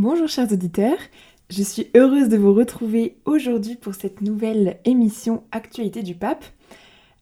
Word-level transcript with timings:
Bonjour 0.00 0.28
chers 0.28 0.52
auditeurs, 0.52 1.00
je 1.50 1.60
suis 1.60 1.88
heureuse 1.96 2.28
de 2.28 2.36
vous 2.36 2.54
retrouver 2.54 3.18
aujourd'hui 3.24 3.74
pour 3.74 3.96
cette 3.96 4.20
nouvelle 4.20 4.78
émission 4.84 5.42
Actualité 5.50 6.04
du 6.04 6.14
pape. 6.14 6.44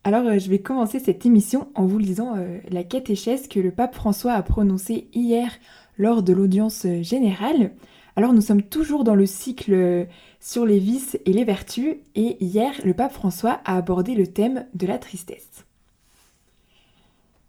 Alors 0.05 0.27
euh, 0.27 0.39
je 0.39 0.51
vais 0.51 0.59
commencer 0.59 0.99
cette 0.99 1.25
émission 1.25 1.69
en 1.75 1.87
vous 1.87 1.97
lisant 1.97 2.37
euh, 2.37 2.59
la 2.69 2.85
catéchèse 2.85 3.49
que 3.49 3.61
le 3.61 3.71
pape 3.71 3.95
François 3.95 4.35
a 4.35 4.43
prononcée 4.43 5.09
hier 5.15 5.53
lors 5.97 6.23
de 6.23 6.35
l'audience 6.35 6.85
euh, 6.85 7.03
générale. 7.03 7.73
Alors 8.15 8.35
nous 8.35 8.43
sommes 8.43 8.63
toujours 8.63 9.05
dans 9.05 9.15
le 9.15 9.25
cycle 9.25 10.07
sur 10.39 10.67
les 10.67 10.79
vices 10.79 11.17
et 11.25 11.33
les 11.33 11.45
vertus 11.45 11.97
et 12.15 12.45
hier 12.45 12.75
le 12.85 12.93
pape 12.93 13.15
François 13.15 13.63
a 13.65 13.79
abordé 13.79 14.15
le 14.15 14.27
thème 14.27 14.67
de 14.75 14.87
la 14.87 14.99
tristesse. 14.99 15.65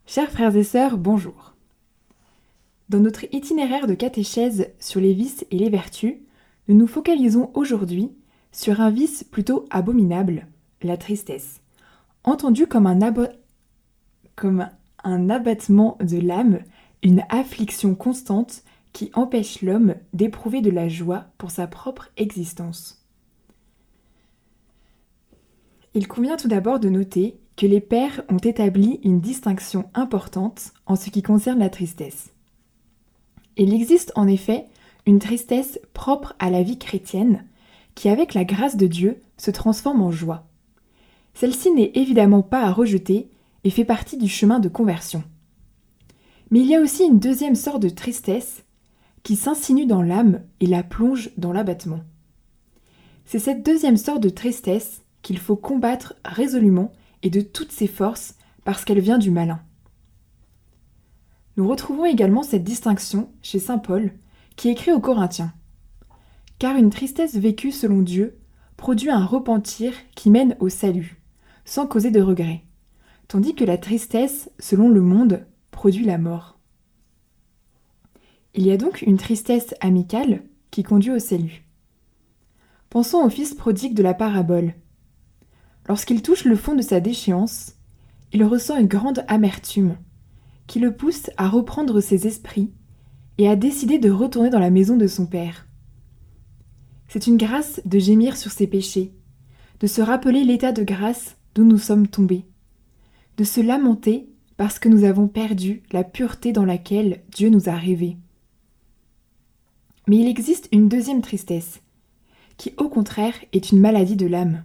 Chers 0.06 0.32
frères 0.32 0.56
et 0.56 0.64
sœurs, 0.64 0.98
bonjour. 0.98 1.57
Dans 2.90 3.00
notre 3.00 3.26
itinéraire 3.34 3.86
de 3.86 3.96
catéchèse 3.96 4.70
sur 4.80 5.02
les 5.02 5.14
vices 5.14 5.46
et 5.52 5.58
les 5.58 5.70
vertus, 5.70 6.16
nous 6.68 6.76
nous 6.76 6.88
focalisons 6.88 7.52
aujourd'hui 7.54 8.12
sur 8.54 8.80
un 8.80 8.90
vice 8.90 9.26
plutôt 9.26 9.66
abominable, 9.70 10.48
la 10.82 10.96
tristesse, 10.96 11.62
entendu 12.24 12.66
comme 12.66 12.88
un, 12.88 12.98
comme 14.36 14.70
un 15.04 15.30
abattement 15.30 15.98
de 16.00 16.18
l'âme, 16.18 16.60
une 17.04 17.24
affliction 17.30 17.94
constante 17.94 18.64
qui 18.94 19.12
empêche 19.14 19.62
l'homme 19.62 19.96
d'éprouver 20.14 20.62
de 20.62 20.72
la 20.72 20.88
joie 20.88 21.26
pour 21.38 21.52
sa 21.52 21.68
propre 21.68 22.10
existence. 22.16 23.06
Il 25.94 26.08
convient 26.08 26.38
tout 26.38 26.48
d'abord 26.48 26.80
de 26.80 26.90
noter 26.90 27.38
que 27.58 27.66
les 27.66 27.82
pères 27.82 28.24
ont 28.30 28.38
établi 28.38 29.02
une 29.04 29.20
distinction 29.20 29.90
importante 29.94 30.72
en 30.86 30.96
ce 30.96 31.10
qui 31.10 31.22
concerne 31.22 31.60
la 31.60 31.70
tristesse. 31.70 32.34
Il 33.58 33.74
existe 33.74 34.12
en 34.16 34.28
effet 34.28 34.66
une 35.06 35.20
tristesse 35.20 35.80
propre 35.94 36.36
à 36.40 36.50
la 36.50 36.62
vie 36.62 36.78
chrétienne 36.78 37.46
qui, 37.96 38.10
avec 38.10 38.36
la 38.36 38.46
grâce 38.46 38.78
de 38.78 38.86
Dieu, 38.86 39.20
se 39.38 39.50
transforme 39.50 40.02
en 40.02 40.12
joie. 40.12 40.48
Celle-ci 41.34 41.72
n'est 41.72 41.92
évidemment 41.96 42.44
pas 42.44 42.62
à 42.62 42.72
rejeter 42.72 43.30
et 43.64 43.70
fait 43.72 43.86
partie 43.86 44.18
du 44.18 44.30
chemin 44.30 44.60
de 44.60 44.70
conversion. 44.70 45.24
Mais 46.52 46.60
il 46.60 46.68
y 46.68 46.76
a 46.76 46.82
aussi 46.82 47.04
une 47.04 47.20
deuxième 47.20 47.56
sorte 47.56 47.82
de 47.82 47.90
tristesse 47.90 48.64
qui 49.24 49.36
s'insinue 49.36 49.86
dans 49.86 50.02
l'âme 50.02 50.42
et 50.60 50.68
la 50.68 50.84
plonge 50.84 51.32
dans 51.38 51.52
l'abattement. 51.52 52.02
C'est 53.26 53.40
cette 53.40 53.66
deuxième 53.66 53.98
sorte 53.98 54.22
de 54.22 54.30
tristesse 54.30 55.02
qu'il 55.22 55.38
faut 55.38 55.58
combattre 55.58 56.14
résolument 56.24 56.94
et 57.24 57.30
de 57.30 57.42
toutes 57.42 57.72
ses 57.72 57.88
forces 57.88 58.36
parce 58.64 58.86
qu'elle 58.86 59.02
vient 59.02 59.18
du 59.18 59.32
malin. 59.32 59.60
Nous 61.58 61.68
retrouvons 61.68 62.06
également 62.06 62.44
cette 62.44 62.64
distinction 62.64 63.30
chez 63.42 63.58
Saint 63.58 63.80
Paul, 63.80 64.12
qui 64.56 64.70
écrit 64.70 64.92
aux 64.92 65.00
Corinthiens. 65.00 65.54
Car 66.60 66.78
une 66.78 66.92
tristesse 66.92 67.36
vécue 67.36 67.72
selon 67.72 68.04
Dieu 68.04 68.38
produit 68.78 69.10
un 69.10 69.26
repentir 69.26 69.94
qui 70.16 70.30
mène 70.30 70.56
au 70.60 70.70
salut, 70.70 71.20
sans 71.66 71.88
causer 71.88 72.12
de 72.12 72.22
regret, 72.22 72.64
tandis 73.28 73.56
que 73.56 73.66
la 73.66 73.80
tristesse, 73.80 74.52
selon 74.60 74.88
le 74.90 75.02
monde, 75.02 75.48
produit 75.72 76.06
la 76.06 76.20
mort. 76.20 76.60
Il 78.54 78.66
y 78.66 78.72
a 78.72 78.78
donc 78.78 79.02
une 79.02 79.18
tristesse 79.18 79.74
amicale 79.82 80.44
qui 80.70 80.84
conduit 80.84 81.12
au 81.12 81.20
salut. 81.20 81.66
Pensons 82.92 83.24
au 83.24 83.30
fils 83.30 83.56
prodigue 83.56 83.96
de 83.96 84.04
la 84.04 84.14
parabole. 84.14 84.76
Lorsqu'il 85.88 86.22
touche 86.22 86.46
le 86.46 86.56
fond 86.56 86.76
de 86.76 86.82
sa 86.84 87.00
déchéance, 87.00 87.74
il 88.32 88.44
ressent 88.44 88.78
une 88.78 88.88
grande 88.88 89.26
amertume, 89.28 89.98
qui 90.68 90.80
le 90.80 90.96
pousse 90.96 91.30
à 91.38 91.48
reprendre 91.48 92.02
ses 92.02 92.28
esprits 92.28 92.72
et 93.38 93.50
à 93.50 93.56
décider 93.56 94.00
de 94.00 94.12
retourner 94.12 94.50
dans 94.50 94.60
la 94.60 94.70
maison 94.70 94.98
de 94.98 95.08
son 95.08 95.26
Père. 95.26 95.68
C'est 97.08 97.28
une 97.28 97.38
grâce 97.38 97.82
de 97.86 98.00
gémir 98.00 98.36
sur 98.36 98.52
ses 98.52 98.68
péchés, 98.68 99.14
de 99.80 99.88
se 99.88 100.02
rappeler 100.02 100.44
l'état 100.44 100.74
de 100.74 100.84
grâce 100.84 101.38
d'où 101.56 101.64
nous 101.64 101.78
sommes 101.78 102.08
tombés, 102.08 102.46
de 103.38 103.44
se 103.44 103.62
lamenter 103.62 104.30
parce 104.58 104.80
que 104.80 104.90
nous 104.90 105.04
avons 105.04 105.28
perdu 105.28 105.84
la 105.92 106.04
pureté 106.04 106.52
dans 106.52 106.66
laquelle 106.66 107.22
Dieu 107.30 107.50
nous 107.50 107.70
a 107.70 107.76
rêvés. 107.76 108.18
Mais 110.08 110.18
il 110.18 110.28
existe 110.28 110.68
une 110.72 110.90
deuxième 110.90 111.22
tristesse, 111.22 111.82
qui 112.58 112.74
au 112.78 112.90
contraire 112.90 113.36
est 113.54 113.72
une 113.72 113.80
maladie 113.80 114.16
de 114.16 114.26
l'âme. 114.26 114.64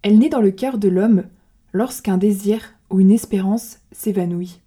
Elle 0.00 0.18
naît 0.18 0.30
dans 0.30 0.40
le 0.40 0.50
cœur 0.50 0.78
de 0.78 0.88
l'homme 0.88 1.24
lorsqu'un 1.72 2.18
désir 2.18 2.74
ou 2.90 3.00
une 3.00 3.10
espérance 3.10 3.78
s'évanouit. 3.92 4.61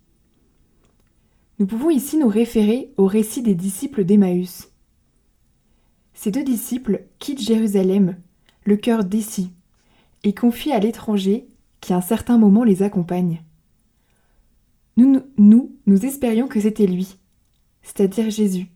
Nous 1.57 1.67
pouvons 1.67 1.89
ici 1.89 2.17
nous 2.17 2.27
référer 2.27 2.91
au 2.97 3.05
récit 3.05 3.41
des 3.41 3.55
disciples 3.55 4.03
d'Emmaüs. 4.03 4.69
Ces 6.13 6.31
deux 6.31 6.43
disciples 6.43 7.05
quittent 7.19 7.41
Jérusalem, 7.41 8.17
le 8.65 8.75
cœur 8.75 9.05
décis, 9.05 9.51
et 10.23 10.33
confient 10.33 10.73
à 10.73 10.79
l'étranger 10.79 11.47
qui 11.79 11.93
à 11.93 11.97
un 11.97 12.01
certain 12.01 12.37
moment 12.37 12.63
les 12.63 12.83
accompagne. 12.83 13.41
Nous, 14.97 15.21
nous, 15.37 15.75
nous 15.85 16.05
espérions 16.05 16.47
que 16.47 16.59
c'était 16.59 16.87
lui, 16.87 17.17
c'est-à-dire 17.83 18.29
Jésus, 18.29 18.67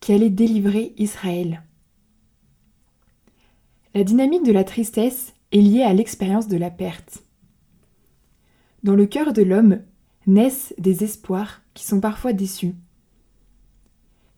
qui 0.00 0.12
allait 0.12 0.30
délivrer 0.30 0.92
Israël. 0.98 1.62
La 3.94 4.04
dynamique 4.04 4.44
de 4.44 4.52
la 4.52 4.64
tristesse 4.64 5.34
est 5.50 5.60
liée 5.60 5.82
à 5.82 5.92
l'expérience 5.92 6.48
de 6.48 6.56
la 6.56 6.70
perte. 6.70 7.24
Dans 8.82 8.94
le 8.94 9.06
cœur 9.06 9.32
de 9.32 9.42
l'homme 9.42 9.80
naissent 10.26 10.74
des 10.78 11.04
espoirs 11.04 11.61
qui 11.74 11.84
sont 11.84 12.00
parfois 12.00 12.32
déçus. 12.32 12.74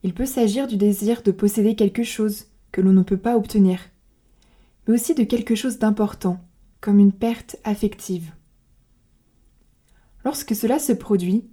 Il 0.03 0.15
peut 0.15 0.27
s'agir 0.27 0.67
du 0.67 0.77
désir 0.77 1.22
de 1.22 1.33
posséder 1.33 1.77
quelque 1.77 2.03
chose 2.03 2.47
que 2.72 2.81
l'on 2.81 2.93
ne 2.93 3.03
peut 3.03 3.17
pas 3.17 3.37
obtenir, 3.37 3.81
mais 4.87 4.95
aussi 4.95 5.15
de 5.15 5.25
quelque 5.25 5.55
chose 5.55 5.78
d'important, 5.78 6.41
comme 6.81 6.99
une 6.99 7.12
perte 7.12 7.56
affective. 7.65 8.33
Lorsque 10.25 10.55
cela 10.55 10.78
se 10.78 10.93
produit, 10.93 11.44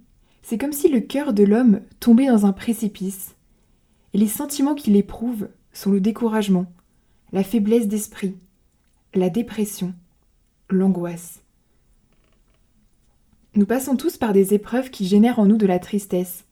c'est 0.42 0.58
comme 0.58 0.72
si 0.72 0.88
le 0.88 1.00
cœur 1.00 1.32
de 1.32 1.44
l'homme 1.44 1.80
tombait 2.00 2.26
dans 2.26 2.46
un 2.46 2.52
précipice, 2.52 3.34
et 4.12 4.18
les 4.18 4.28
sentiments 4.28 4.74
qu'il 4.74 4.96
éprouve 4.96 5.48
sont 5.72 5.90
le 5.90 6.00
découragement, 6.00 6.66
la 7.32 7.44
faiblesse 7.44 7.88
d'esprit, 7.88 8.36
la 9.14 9.30
dépression, 9.30 9.94
l'angoisse. 10.68 11.40
Nous 13.54 13.66
passons 13.66 13.96
tous 13.96 14.16
par 14.16 14.32
des 14.32 14.54
épreuves 14.54 14.88
qui 14.88 15.06
génèrent 15.06 15.38
en 15.38 15.44
nous 15.44 15.58
de 15.58 15.66
la 15.66 15.78
tristesse, 15.78 16.46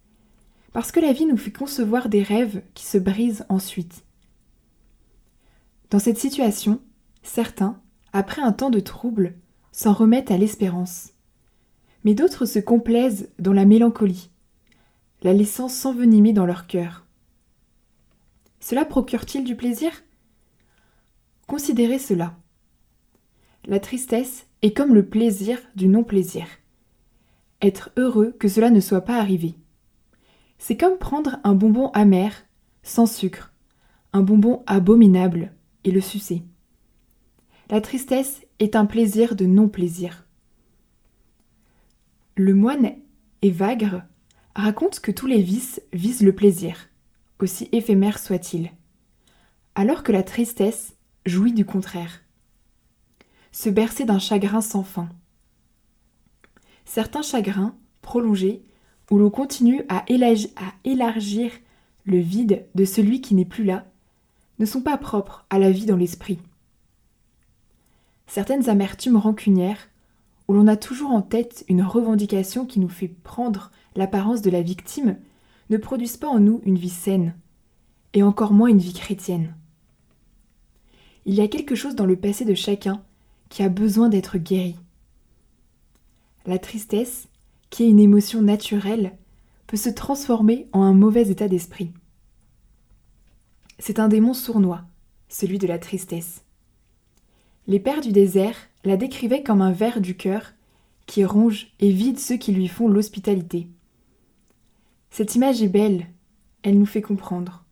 parce 0.75 0.93
que 0.93 1.01
la 1.01 1.15
vie 1.15 1.25
nous 1.25 1.39
fait 1.39 1.51
concevoir 1.51 2.11
des 2.11 2.23
rêves 2.23 2.63
qui 2.75 2.85
se 2.85 2.99
brisent 2.99 3.47
ensuite. 3.49 4.05
Dans 5.89 5.99
cette 5.99 6.19
situation, 6.19 6.79
certains, 7.23 7.81
après 8.13 8.43
un 8.43 8.53
temps 8.53 8.69
de 8.69 8.81
trouble, 8.81 9.35
s'en 9.73 9.95
remettent 9.95 10.31
à 10.31 10.37
l'espérance. 10.37 11.15
Mais 12.05 12.15
d'autres 12.15 12.45
se 12.45 12.59
complaisent 12.59 13.31
dans 13.39 13.55
la 13.55 13.65
mélancolie, 13.65 14.29
la 15.23 15.33
laissant 15.33 15.69
s'envenimer 15.69 16.35
dans 16.35 16.47
leur 16.47 16.67
cœur. 16.67 17.07
Cela 18.61 18.85
procure-t-il 18.85 19.45
du 19.45 19.57
plaisir? 19.57 19.91
Considérez 21.47 21.99
cela. 21.99 22.37
La 23.65 23.81
tristesse 23.81 24.47
est 24.61 24.77
comme 24.77 24.95
le 24.95 25.07
plaisir 25.07 25.59
du 25.77 25.89
non-plaisir 25.89 26.47
être 27.63 27.91
heureux 27.97 28.35
que 28.39 28.49
cela 28.49 28.71
ne 28.71 28.81
soit 28.81 29.03
pas 29.03 29.19
arrivé. 29.19 29.55
C'est 30.59 30.77
comme 30.77 30.99
prendre 30.99 31.39
un 31.45 31.55
bonbon 31.55 31.91
amer, 31.93 32.33
sans 32.83 33.07
sucre, 33.07 33.53
un 34.13 34.23
bonbon 34.23 34.63
abominable, 34.67 35.53
et 35.85 35.91
le 35.91 36.01
sucer. 36.01 36.43
La 37.71 37.81
tristesse 37.81 38.43
est 38.59 38.77
un 38.77 38.85
plaisir 38.85 39.37
de 39.37 39.47
non-plaisir. 39.47 40.27
Le 42.37 42.55
moine 42.55 42.93
Évagre 43.43 44.03
raconte 44.55 45.01
que 45.01 45.11
tous 45.11 45.27
les 45.27 45.41
vices 45.41 45.81
visent 45.93 46.23
le 46.23 46.35
plaisir, 46.35 46.89
aussi 47.39 47.69
éphémère 47.73 48.19
soit-il, 48.19 48.73
alors 49.75 50.03
que 50.03 50.13
la 50.13 50.23
tristesse 50.23 50.95
jouit 51.27 51.53
du 51.53 51.65
contraire. 51.65 52.23
Se 53.53 53.71
bercer 53.71 54.05
d'un 54.05 54.19
chagrin 54.19 54.61
sans 54.61 54.83
fin, 54.83 55.09
certains 56.91 57.23
chagrins 57.23 57.77
prolongés 58.03 58.65
où 59.13 59.19
l'on 59.19 59.31
continue 59.31 59.85
à, 59.89 60.05
élargir 60.09 61.53
le 62.05 62.19
vide 62.19 62.67
de 62.75 62.85
celui 62.85 63.21
qui 63.21 63.37
n'est 63.37 63.45
plus 63.45 63.63
là 63.63 63.87
ne 64.59 64.67
sont 64.67 64.83
pas 64.83 64.99
propres 64.99 65.47
à 65.51 65.61
la 65.61 65.71
vie 65.71 65.87
dans 65.87 65.97
l'esprit. 65.97 66.41
Certaines 68.27 68.69
amertumes 68.69 69.17
rancunières, 69.17 69.89
où 70.49 70.53
l'on 70.53 70.67
a 70.67 70.77
toujours 70.77 71.13
en 71.13 71.23
tête 71.23 71.65
une 71.69 71.83
revendication 71.83 72.67
qui 72.67 72.81
nous 72.81 72.89
fait 72.89 73.09
prendre 73.09 73.71
l'apparence 73.95 74.43
de 74.43 74.51
la 74.51 74.61
victime, 74.61 75.17
ne 75.71 75.77
produisent 75.77 76.17
pas 76.17 76.29
en 76.29 76.41
nous 76.41 76.61
une 76.65 76.79
vie 76.79 76.91
saine, 76.91 77.35
et 78.15 78.25
encore 78.25 78.53
moins 78.53 78.69
une 78.69 78.79
vie 78.79 78.95
chrétienne. 78.95 79.55
Il 81.25 81.35
y 81.35 81.41
a 81.41 81.49
quelque 81.49 81.77
chose 81.77 81.95
dans 81.95 82.07
le 82.07 82.17
passé 82.17 82.45
de 82.45 82.55
chacun 82.55 83.01
qui 83.49 83.63
a 83.63 83.69
besoin 83.69 84.09
d'être 84.09 84.39
guéri. 84.39 84.77
La 86.47 86.59
tristesse, 86.59 87.29
qui 87.69 87.85
est 87.85 87.91
une 87.91 88.01
émotion 88.01 88.41
naturelle, 88.43 89.17
peut 89.67 89.77
se 89.77 89.91
transformer 89.91 90.69
en 90.73 90.83
un 90.83 90.95
mauvais 90.95 91.29
état 91.29 91.49
d'esprit. 91.49 91.93
c'est 93.79 93.99
un 93.99 94.09
démon 94.09 94.35
sournois, 94.35 94.85
celui 95.29 95.59
de 95.59 95.67
la 95.67 95.79
tristesse. 95.79 96.45
Les 97.67 97.81
pères 97.81 98.01
du 98.01 98.13
désert 98.13 98.57
la 98.85 98.97
décrivaient 98.97 99.43
comme 99.43 99.63
un 99.63 99.73
ver 99.73 100.01
du 100.01 100.17
cœur 100.17 100.53
qui 101.07 101.25
ronge 101.25 101.73
et 101.81 101.91
vide 101.91 102.19
ceux 102.19 102.37
qui 102.37 102.53
lui 102.53 102.69
font 102.69 102.89
l'hospitalité. 102.89 103.69
Cette 105.11 105.35
image 105.35 105.63
est 105.63 105.69
belle, 105.69 106.07
elle 106.63 106.79
nous 106.79 106.87
fait 106.87 107.03
comprendre. 107.03 107.65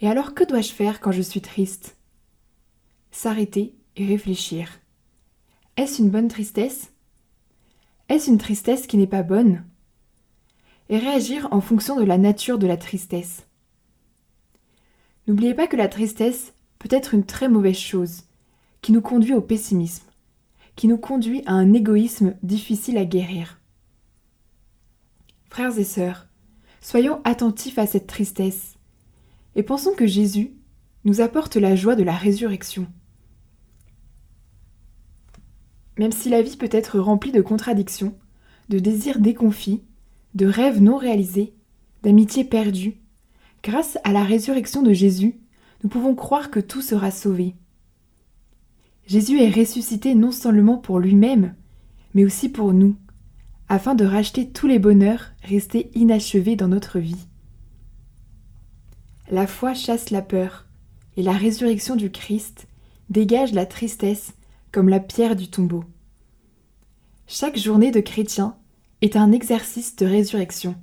Et 0.00 0.08
alors 0.08 0.34
que 0.34 0.44
dois-je 0.44 0.72
faire 0.72 1.00
quand 1.00 1.12
je 1.12 1.22
suis 1.22 1.40
triste? 1.40 1.96
S'arrêter 3.10 3.74
et 3.96 4.06
réfléchir. 4.06 4.80
Est-ce 5.76 6.02
une 6.02 6.10
bonne 6.10 6.28
tristesse? 6.28 6.92
Est-ce 8.08 8.30
une 8.30 8.38
tristesse 8.38 8.86
qui 8.86 8.96
n'est 8.96 9.08
pas 9.08 9.24
bonne? 9.24 9.64
Et 10.88 10.98
réagir 10.98 11.48
en 11.50 11.60
fonction 11.60 11.96
de 11.96 12.04
la 12.04 12.18
nature 12.18 12.58
de 12.58 12.66
la 12.68 12.76
tristesse. 12.76 13.46
N'oubliez 15.26 15.54
pas 15.54 15.66
que 15.66 15.76
la 15.76 15.88
tristesse 15.88 16.52
peut 16.78 16.88
être 16.92 17.14
une 17.14 17.24
très 17.24 17.48
mauvaise 17.48 17.78
chose, 17.78 18.22
qui 18.80 18.92
nous 18.92 19.00
conduit 19.00 19.34
au 19.34 19.40
pessimisme, 19.40 20.06
qui 20.76 20.86
nous 20.86 20.98
conduit 20.98 21.42
à 21.46 21.54
un 21.54 21.72
égoïsme 21.72 22.36
difficile 22.44 22.96
à 22.98 23.04
guérir. 23.04 23.58
Frères 25.50 25.76
et 25.76 25.84
sœurs, 25.84 26.28
soyons 26.80 27.20
attentifs 27.24 27.78
à 27.78 27.86
cette 27.88 28.06
tristesse, 28.06 28.76
et 29.56 29.64
pensons 29.64 29.94
que 29.94 30.06
Jésus 30.06 30.52
nous 31.04 31.20
apporte 31.20 31.56
la 31.56 31.74
joie 31.74 31.96
de 31.96 32.04
la 32.04 32.14
résurrection. 32.14 32.86
Même 35.98 36.12
si 36.12 36.28
la 36.28 36.42
vie 36.42 36.56
peut 36.56 36.68
être 36.70 36.98
remplie 36.98 37.32
de 37.32 37.40
contradictions, 37.40 38.14
de 38.68 38.78
désirs 38.78 39.18
déconfits, 39.18 39.82
de 40.34 40.46
rêves 40.46 40.82
non 40.82 40.96
réalisés, 40.96 41.54
d'amitiés 42.02 42.44
perdues, 42.44 42.96
grâce 43.62 43.98
à 44.04 44.12
la 44.12 44.22
résurrection 44.22 44.82
de 44.82 44.92
Jésus, 44.92 45.40
nous 45.82 45.88
pouvons 45.88 46.14
croire 46.14 46.50
que 46.50 46.60
tout 46.60 46.82
sera 46.82 47.10
sauvé. 47.10 47.54
Jésus 49.06 49.40
est 49.40 49.50
ressuscité 49.50 50.14
non 50.14 50.32
seulement 50.32 50.78
pour 50.78 50.98
lui-même, 50.98 51.54
mais 52.14 52.24
aussi 52.24 52.48
pour 52.48 52.72
nous, 52.72 52.96
afin 53.68 53.94
de 53.94 54.04
racheter 54.04 54.48
tous 54.48 54.66
les 54.66 54.78
bonheurs 54.78 55.32
restés 55.42 55.90
inachevés 55.94 56.56
dans 56.56 56.68
notre 56.68 56.98
vie. 56.98 57.26
La 59.30 59.46
foi 59.46 59.74
chasse 59.74 60.10
la 60.10 60.22
peur, 60.22 60.66
et 61.16 61.22
la 61.22 61.32
résurrection 61.32 61.96
du 61.96 62.10
Christ 62.10 62.68
dégage 63.10 63.52
la 63.52 63.66
tristesse 63.66 64.34
la 64.84 65.00
pierre 65.00 65.36
du 65.36 65.48
tombeau. 65.48 65.84
Chaque 67.26 67.58
journée 67.58 67.90
de 67.90 68.00
chrétien 68.00 68.56
est 69.00 69.16
un 69.16 69.32
exercice 69.32 69.96
de 69.96 70.06
résurrection. 70.06 70.76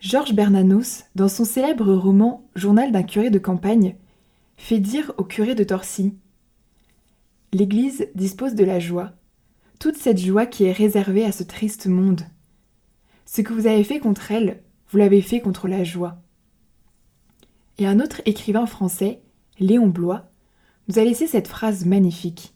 Georges 0.00 0.34
Bernanos, 0.34 1.04
dans 1.14 1.28
son 1.28 1.44
célèbre 1.44 1.92
roman 1.94 2.48
Journal 2.54 2.90
d'un 2.90 3.02
curé 3.02 3.30
de 3.30 3.38
campagne, 3.38 3.96
fait 4.56 4.80
dire 4.80 5.12
au 5.16 5.24
curé 5.24 5.54
de 5.54 5.64
Torcy 5.64 6.14
L'Église 7.52 8.08
dispose 8.14 8.54
de 8.54 8.64
la 8.64 8.78
joie, 8.78 9.12
toute 9.78 9.96
cette 9.96 10.18
joie 10.18 10.46
qui 10.46 10.64
est 10.64 10.72
réservée 10.72 11.24
à 11.24 11.32
ce 11.32 11.42
triste 11.42 11.86
monde. 11.86 12.22
Ce 13.26 13.42
que 13.42 13.52
vous 13.52 13.66
avez 13.66 13.84
fait 13.84 14.00
contre 14.00 14.32
elle, 14.32 14.62
vous 14.88 14.98
l'avez 14.98 15.22
fait 15.22 15.40
contre 15.40 15.68
la 15.68 15.84
joie. 15.84 16.20
Et 17.78 17.86
un 17.86 18.00
autre 18.00 18.22
écrivain 18.26 18.66
français, 18.66 19.22
Léon 19.58 19.86
Blois, 19.86 20.29
nous 20.90 20.98
a 20.98 21.04
laissé 21.04 21.28
cette 21.28 21.46
phrase 21.46 21.86
magnifique. 21.86 22.52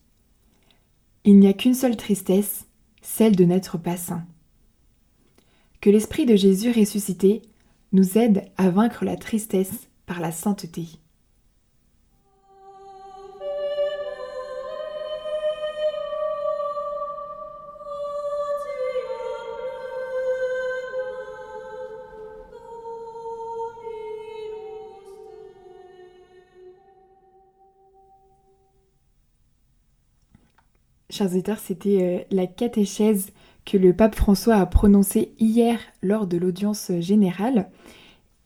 Il 1.23 1.39
n'y 1.39 1.47
a 1.47 1.53
qu'une 1.53 1.73
seule 1.73 1.97
tristesse, 1.97 2.67
celle 3.01 3.37
de 3.37 3.45
n'être 3.45 3.79
pas 3.79 3.97
saint. 3.97 4.25
Que 5.81 5.89
l'Esprit 5.89 6.27
de 6.27 6.35
Jésus 6.35 6.73
ressuscité 6.73 7.43
nous 7.93 8.19
aide 8.19 8.51
à 8.57 8.71
vaincre 8.71 9.05
la 9.05 9.17
tristesse 9.17 9.89
par 10.05 10.19
la 10.19 10.33
sainteté. 10.33 10.89
Chers 31.15 31.29
auditeurs, 31.29 31.61
c'était 31.61 32.03
euh, 32.03 32.35
la 32.35 32.49
catéchèse 32.49 33.31
que 33.65 33.77
le 33.77 33.95
pape 33.95 34.17
François 34.17 34.57
a 34.57 34.67
prononcée 34.67 35.33
hier 35.39 35.79
lors 36.03 36.27
de 36.27 36.37
l'audience 36.37 36.91
générale. 36.99 37.71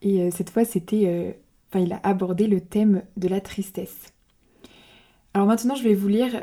Et 0.03 0.21
euh, 0.21 0.31
cette 0.31 0.51
fois, 0.51 0.67
c'était, 0.67 1.05
euh, 1.07 1.81
il 1.81 1.95
a 1.95 2.01
abordé 2.03 2.47
le 2.47 2.61
thème 2.61 3.05
de 3.17 3.27
la 3.27 3.41
tristesse. 3.41 4.13
Alors 5.33 5.47
maintenant, 5.47 5.77
je 5.77 5.83
vais 5.83 5.95
vous 5.95 6.09
lire 6.09 6.43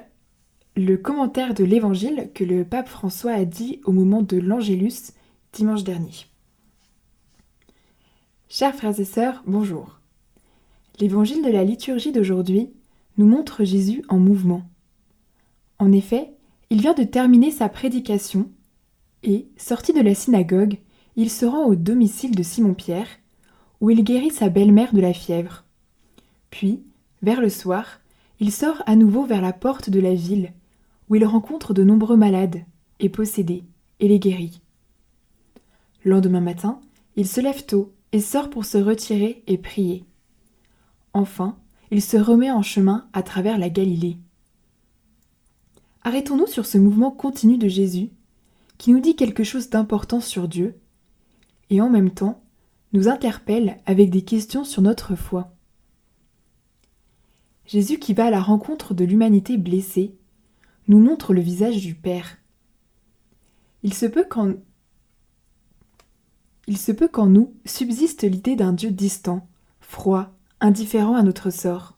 le 0.75 0.97
commentaire 0.97 1.53
de 1.53 1.63
l'évangile 1.63 2.31
que 2.33 2.43
le 2.43 2.65
pape 2.65 2.87
François 2.89 3.33
a 3.33 3.45
dit 3.45 3.79
au 3.85 3.91
moment 3.91 4.23
de 4.23 4.37
l'Angélus 4.37 5.11
dimanche 5.53 5.83
dernier. 5.83 6.25
Chers 8.49 8.73
frères 8.73 8.99
et 8.99 9.05
sœurs, 9.05 9.43
bonjour. 9.45 9.99
L'évangile 10.99 11.43
de 11.43 11.51
la 11.51 11.63
liturgie 11.63 12.11
d'aujourd'hui 12.11 12.71
nous 13.19 13.27
montre 13.27 13.63
Jésus 13.63 14.03
en 14.09 14.17
mouvement. 14.17 14.63
En 15.79 15.91
effet, 15.91 16.33
il 16.69 16.81
vient 16.81 16.93
de 16.93 17.03
terminer 17.03 17.51
sa 17.51 17.69
prédication 17.69 18.49
et, 19.23 19.47
sorti 19.57 19.93
de 19.93 20.01
la 20.01 20.15
synagogue, 20.15 20.77
il 21.15 21.29
se 21.29 21.45
rend 21.45 21.65
au 21.65 21.75
domicile 21.75 22.35
de 22.35 22.43
Simon-Pierre, 22.43 23.07
où 23.81 23.89
il 23.89 24.03
guérit 24.03 24.31
sa 24.31 24.49
belle-mère 24.49 24.93
de 24.93 25.01
la 25.01 25.13
fièvre. 25.13 25.63
Puis, 26.49 26.83
vers 27.21 27.41
le 27.41 27.49
soir, 27.49 28.01
il 28.39 28.51
sort 28.51 28.83
à 28.85 28.95
nouveau 28.95 29.25
vers 29.25 29.41
la 29.41 29.53
porte 29.53 29.89
de 29.89 29.99
la 29.99 30.13
ville, 30.13 30.53
où 31.09 31.15
il 31.15 31.25
rencontre 31.25 31.73
de 31.73 31.83
nombreux 31.83 32.17
malades 32.17 32.63
et 32.99 33.09
possédés, 33.09 33.63
et 33.99 34.07
les 34.07 34.19
guérit. 34.19 34.61
Lendemain 36.03 36.41
matin, 36.41 36.79
il 37.15 37.27
se 37.27 37.41
lève 37.41 37.65
tôt 37.65 37.93
et 38.11 38.19
sort 38.19 38.49
pour 38.49 38.65
se 38.65 38.77
retirer 38.77 39.43
et 39.47 39.57
prier. 39.57 40.05
Enfin, 41.13 41.57
il 41.91 42.01
se 42.01 42.17
remet 42.17 42.51
en 42.51 42.61
chemin 42.61 43.07
à 43.13 43.23
travers 43.23 43.57
la 43.57 43.69
Galilée. 43.69 44.17
Arrêtons-nous 46.05 46.45
sur 46.45 46.67
ce 46.67 46.77
mouvement 46.77 47.09
continu 47.09 47.57
de 47.57 47.67
Jésus, 47.67 48.11
qui 48.77 48.93
nous 48.93 48.99
dit 48.99 49.15
quelque 49.15 49.43
chose 49.43 49.71
d'important 49.71 50.21
sur 50.21 50.47
Dieu, 50.47 50.75
et 51.71 51.81
en 51.81 51.89
même 51.89 52.11
temps 52.11 52.43
nous 52.93 53.07
interpelle 53.07 53.79
avec 53.87 54.11
des 54.11 54.21
questions 54.21 54.63
sur 54.63 54.83
notre 54.83 55.15
foi. 55.15 55.51
Jésus 57.65 57.97
qui 57.97 58.13
va 58.13 58.25
à 58.25 58.29
la 58.29 58.39
rencontre 58.39 58.93
de 58.93 59.03
l'humanité 59.03 59.57
blessée 59.57 60.13
nous 60.87 60.99
montre 60.99 61.33
le 61.33 61.41
visage 61.41 61.81
du 61.81 61.95
Père. 61.95 62.37
Il 63.81 63.95
se 63.95 64.05
peut 64.05 64.25
qu'en 64.29 64.53
il 66.67 66.77
se 66.77 66.91
peut 66.91 67.07
qu'en 67.07 67.25
nous 67.25 67.55
subsiste 67.65 68.23
l'idée 68.23 68.55
d'un 68.55 68.73
Dieu 68.73 68.91
distant, 68.91 69.47
froid, 69.81 70.29
indifférent 70.59 71.15
à 71.15 71.23
notre 71.23 71.49
sort. 71.49 71.97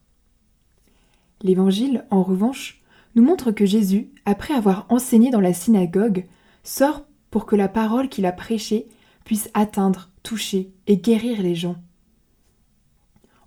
L'Évangile, 1.42 2.06
en 2.10 2.24
revanche, 2.24 2.77
nous 3.18 3.24
montre 3.24 3.52
que 3.52 3.66
Jésus, 3.66 4.12
après 4.26 4.54
avoir 4.54 4.86
enseigné 4.90 5.32
dans 5.32 5.42
la 5.42 5.52
synagogue, 5.52 6.28
sort 6.64 7.04
pour 7.32 7.48
que 7.48 7.56
la 7.56 7.68
parole 7.68 8.10
qu'il 8.10 8.28
a 8.28 8.32
prêchée 8.32 8.88
puisse 9.26 9.50
atteindre, 9.56 10.12
toucher 10.22 10.72
et 10.86 10.98
guérir 10.98 11.42
les 11.42 11.56
gens. 11.56 11.78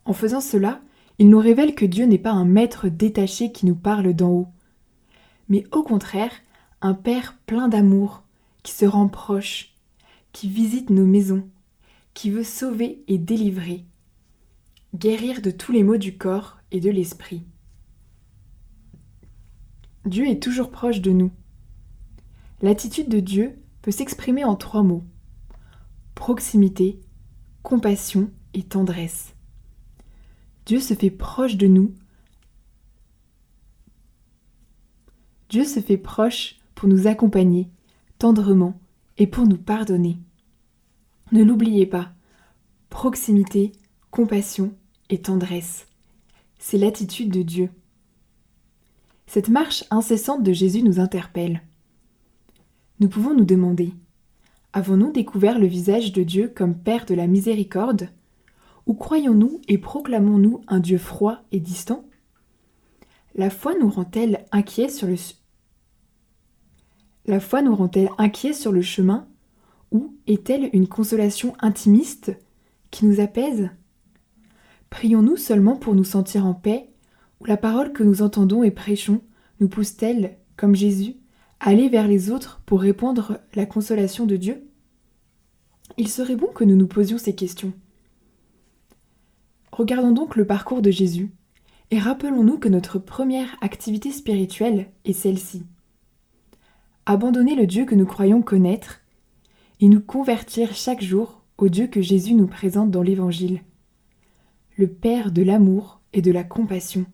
En 0.04 0.12
faisant 0.12 0.40
cela, 0.40 0.80
il 1.20 1.28
nous 1.30 1.38
révèle 1.38 1.76
que 1.76 1.84
Dieu 1.84 2.04
n'est 2.06 2.18
pas 2.18 2.32
un 2.32 2.44
maître 2.44 2.88
détaché 2.88 3.52
qui 3.52 3.64
nous 3.64 3.76
parle 3.76 4.12
d'en 4.12 4.30
haut, 4.30 4.48
mais 5.48 5.64
au 5.70 5.84
contraire 5.84 6.32
un 6.82 6.94
Père 6.94 7.38
plein 7.46 7.68
d'amour, 7.68 8.24
qui 8.64 8.72
se 8.72 8.86
rend 8.86 9.06
proche, 9.06 9.76
qui 10.32 10.48
visite 10.48 10.90
nos 10.90 11.06
maisons, 11.06 11.48
qui 12.12 12.30
veut 12.30 12.42
sauver 12.42 13.04
et 13.06 13.18
délivrer, 13.18 13.84
guérir 14.96 15.42
de 15.42 15.52
tous 15.52 15.70
les 15.70 15.84
maux 15.84 15.96
du 15.96 16.18
corps 16.18 16.58
et 16.72 16.80
de 16.80 16.90
l'esprit. 16.90 17.44
Dieu 20.07 20.26
est 20.28 20.42
toujours 20.42 20.71
proche 20.71 21.00
de 21.00 21.11
nous. 21.11 21.30
L'attitude 22.62 23.09
de 23.09 23.21
Dieu 23.21 23.59
peut 23.83 23.90
s'exprimer 23.90 24.45
en 24.45 24.57
trois 24.57 24.83
mots. 24.83 25.04
Proximité, 26.14 27.00
compassion 27.62 28.30
et 28.54 28.62
tendresse. 28.62 29.35
Dieu 30.66 30.80
se 30.80 30.95
fait 30.95 31.11
proche 31.11 31.57
de 31.57 31.66
nous. 31.66 31.95
Dieu 35.49 35.64
se 35.64 35.80
fait 35.80 35.97
proche 35.97 36.57
pour 36.75 36.88
nous 36.88 37.07
accompagner 37.07 37.69
tendrement 38.19 38.78
et 39.19 39.26
pour 39.26 39.47
nous 39.47 39.59
pardonner. 39.59 40.19
Ne 41.33 41.42
l'oubliez 41.42 41.87
pas, 41.87 42.12
proximité, 42.88 43.73
compassion 44.11 44.75
et 45.09 45.21
tendresse. 45.21 45.87
C'est 46.59 46.78
l'attitude 46.78 47.30
de 47.30 47.42
Dieu. 47.42 47.71
Cette 49.32 49.49
marche 49.49 49.84
incessante 49.90 50.42
de 50.42 50.52
Jésus 50.52 50.82
nous 50.82 50.99
interpelle. 50.99 51.62
Nous 52.99 53.08
pouvons 53.08 53.32
nous 53.32 53.44
demander 53.44 53.94
Avons-nous 54.72 55.12
découvert 55.12 55.60
le 55.60 55.68
visage 55.68 56.10
de 56.10 56.25
Dieu 56.25 56.52
comme 56.52 56.75
Père 56.75 57.06
de 57.06 57.14
la 57.14 57.28
miséricorde 57.28 58.08
Ou 58.87 58.94
croyons-nous 58.94 59.60
et 59.68 59.78
proclamons-nous 59.78 60.62
un 60.66 60.80
Dieu 60.80 60.99
froid 60.99 61.44
et 61.52 61.60
distant? 61.60 62.04
La 63.37 63.50
foi 63.50 63.78
nous 63.78 63.88
rend-elle 63.88 64.46
inquiets 64.50 64.88
sur 64.88 65.06
le 65.06 65.14
sur 68.52 68.72
le 68.72 68.82
chemin 68.82 69.28
ou 69.92 70.12
est-elle 70.26 70.70
une 70.72 70.88
consolation 70.88 71.54
intimiste 71.60 72.32
qui 72.90 73.06
nous 73.06 73.20
apaise? 73.20 73.70
Prions-nous 74.90 75.37
seulement 75.37 75.76
pour 75.76 75.94
nous 75.94 76.02
sentir 76.02 76.46
en 76.46 76.54
paix 76.54 76.89
ou 77.40 77.47
la 77.47 77.56
parole 77.56 77.92
que 77.92 78.02
nous 78.02 78.23
entendons 78.23 78.62
et 78.62 78.70
prêchons 78.70 79.23
nous 79.61 79.68
pousse-t-elle, 79.68 80.38
comme 80.56 80.75
Jésus, 80.75 81.16
à 81.59 81.70
aller 81.70 81.88
vers 81.88 82.09
les 82.09 82.30
autres 82.30 82.62
pour 82.66 82.80
répandre 82.80 83.38
la 83.54 83.66
consolation 83.66 84.26
de 84.26 84.37
Dieu? 84.37 84.66
Il 85.99 86.09
serait 86.09 86.37
bon 86.37 86.49
que 86.49 86.64
nous 86.64 86.76
nous 86.76 86.87
posions 86.87 87.18
ces 87.18 87.35
questions. 87.35 87.73
Regardons 89.73 90.12
donc 90.12 90.37
le 90.37 90.47
parcours 90.47 90.82
de 90.82 90.90
Jésus 90.90 91.30
et 91.90 91.99
rappelons-nous 91.99 92.59
que 92.59 92.68
notre 92.68 92.99
première 92.99 93.56
activité 93.61 94.12
spirituelle 94.12 94.90
est 95.04 95.12
celle-ci. 95.12 95.64
Abandonner 97.06 97.54
le 97.54 97.66
Dieu 97.66 97.85
que 97.85 97.94
nous 97.94 98.06
croyons 98.06 98.42
connaître 98.42 99.00
et 99.80 99.88
nous 99.88 100.00
convertir 100.00 100.75
chaque 100.75 101.02
jour 101.02 101.42
au 101.59 101.68
Dieu 101.68 101.87
que 101.87 102.00
Jésus 102.00 102.35
nous 102.35 102.47
présente 102.47 102.90
dans 102.90 103.02
l'Évangile, 103.02 103.62
le 104.76 104.87
Père 104.87 105.32
de 105.32 105.42
l'amour 105.42 106.00
et 106.12 106.23
de 106.23 106.32
la 106.32 106.44
compassion. 106.44 107.06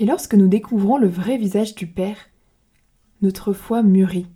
Et 0.00 0.06
lorsque 0.06 0.34
nous 0.34 0.48
découvrons 0.48 0.96
le 0.96 1.08
vrai 1.08 1.36
visage 1.36 1.74
du 1.74 1.86
Père, 1.86 2.16
notre 3.20 3.52
foi 3.52 3.82
mûrit. 3.82 4.26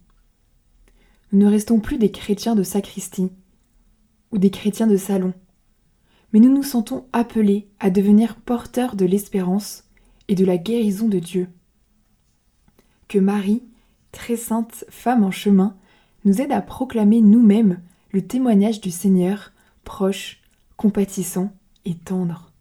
Nous 1.33 1.39
ne 1.39 1.47
restons 1.47 1.81
plus 1.81 1.97
des 1.97 2.11
chrétiens 2.11 2.55
de 2.55 2.63
sacristie 2.63 3.31
ou 4.31 4.37
des 4.37 4.51
chrétiens 4.51 4.87
de 4.87 4.99
salon, 4.99 5.33
mais 6.33 6.41
nous 6.41 6.55
nous 6.55 6.63
sentons 6.63 7.07
appelés 7.15 7.67
à 7.81 7.89
devenir 7.89 8.37
porteurs 8.37 8.95
de 8.95 9.07
l'espérance 9.07 9.85
et 10.29 10.35
de 10.35 10.45
la 10.45 10.59
guérison 10.59 11.09
de 11.09 11.19
Dieu. 11.19 11.49
Que 13.09 13.19
Marie, 13.19 13.63
très 14.13 14.37
sainte 14.37 14.85
femme 14.91 15.25
en 15.25 15.31
chemin, 15.31 15.79
nous 16.27 16.43
aide 16.43 16.53
à 16.53 16.61
proclamer 16.61 17.23
nous-mêmes 17.23 17.81
le 18.13 18.21
témoignage 18.21 18.83
du 18.83 18.91
Seigneur, 18.91 19.51
proche, 19.83 20.43
compatissant 20.77 21.55
et 21.87 21.95
tendre. 21.95 22.54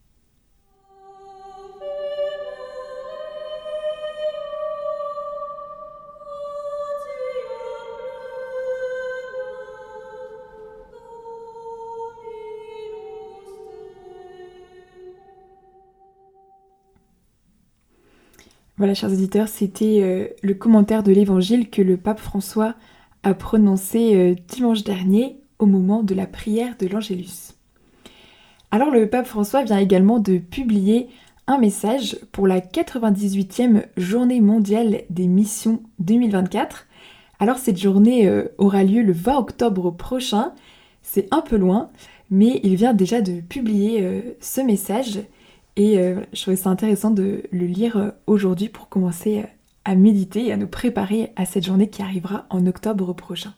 Voilà, 18.83 18.95
chers 18.95 19.13
auditeurs, 19.13 19.47
c'était 19.47 20.01
euh, 20.01 20.27
le 20.41 20.53
commentaire 20.55 21.03
de 21.03 21.13
l'évangile 21.13 21.69
que 21.69 21.81
le 21.81 21.95
pape 21.95 22.19
François 22.19 22.75
a 23.23 23.33
prononcé 23.33 24.13
euh, 24.13 24.35
dimanche 24.49 24.83
dernier 24.83 25.37
au 25.57 25.67
moment 25.67 26.03
de 26.03 26.13
la 26.13 26.27
prière 26.27 26.75
de 26.77 26.87
l'Angélus. 26.87 27.53
Alors 28.71 28.91
le 28.91 29.07
pape 29.07 29.25
François 29.25 29.63
vient 29.63 29.77
également 29.77 30.19
de 30.19 30.37
publier 30.37 31.07
un 31.47 31.59
message 31.59 32.17
pour 32.33 32.45
la 32.45 32.59
98e 32.59 33.85
journée 33.95 34.41
mondiale 34.41 35.03
des 35.09 35.27
missions 35.27 35.81
2024. 35.99 36.85
Alors 37.39 37.59
cette 37.59 37.79
journée 37.79 38.27
euh, 38.27 38.49
aura 38.57 38.83
lieu 38.83 39.01
le 39.01 39.13
20 39.13 39.37
octobre 39.37 39.91
prochain, 39.91 40.51
c'est 41.03 41.33
un 41.33 41.39
peu 41.39 41.55
loin, 41.55 41.89
mais 42.29 42.59
il 42.63 42.75
vient 42.75 42.93
déjà 42.93 43.21
de 43.21 43.39
publier 43.39 44.35
ce 44.41 44.59
message 44.59 45.19
et 45.75 45.97
euh, 45.99 46.21
je 46.33 46.41
trouvais 46.41 46.57
ça 46.57 46.69
intéressant 46.69 47.11
de 47.11 47.43
le 47.51 47.65
lire 47.65 47.97
euh, 47.97 48.11
aujourd'hui 48.27 48.69
pour 48.69 48.89
commencer 48.89 49.39
euh, 49.39 49.47
à 49.85 49.95
méditer 49.95 50.47
et 50.47 50.51
à 50.51 50.57
nous 50.57 50.67
préparer 50.67 51.31
à 51.35 51.45
cette 51.45 51.65
journée 51.65 51.89
qui 51.89 52.01
arrivera 52.01 52.45
en 52.49 52.67
octobre 52.67 53.13
prochain. 53.13 53.53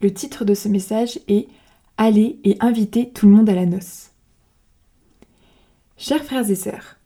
Le 0.00 0.12
titre 0.12 0.44
de 0.44 0.54
ce 0.54 0.68
message 0.68 1.20
est 1.28 1.48
Aller 1.96 2.40
et 2.44 2.56
inviter 2.60 3.10
tout 3.10 3.28
le 3.28 3.32
monde 3.34 3.50
à 3.50 3.54
la 3.54 3.66
noce. 3.66 4.12
Chers 5.98 6.24
frères 6.24 6.50
et 6.50 6.54
sœurs, 6.54 6.96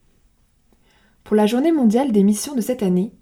pour 1.25 1.35
la 1.35 1.47
journée 1.47 1.73
mondiale 1.73 2.13
des 2.13 2.23
missions 2.23 2.55
de 2.55 2.61
cette 2.61 2.85
année, 2.85 3.13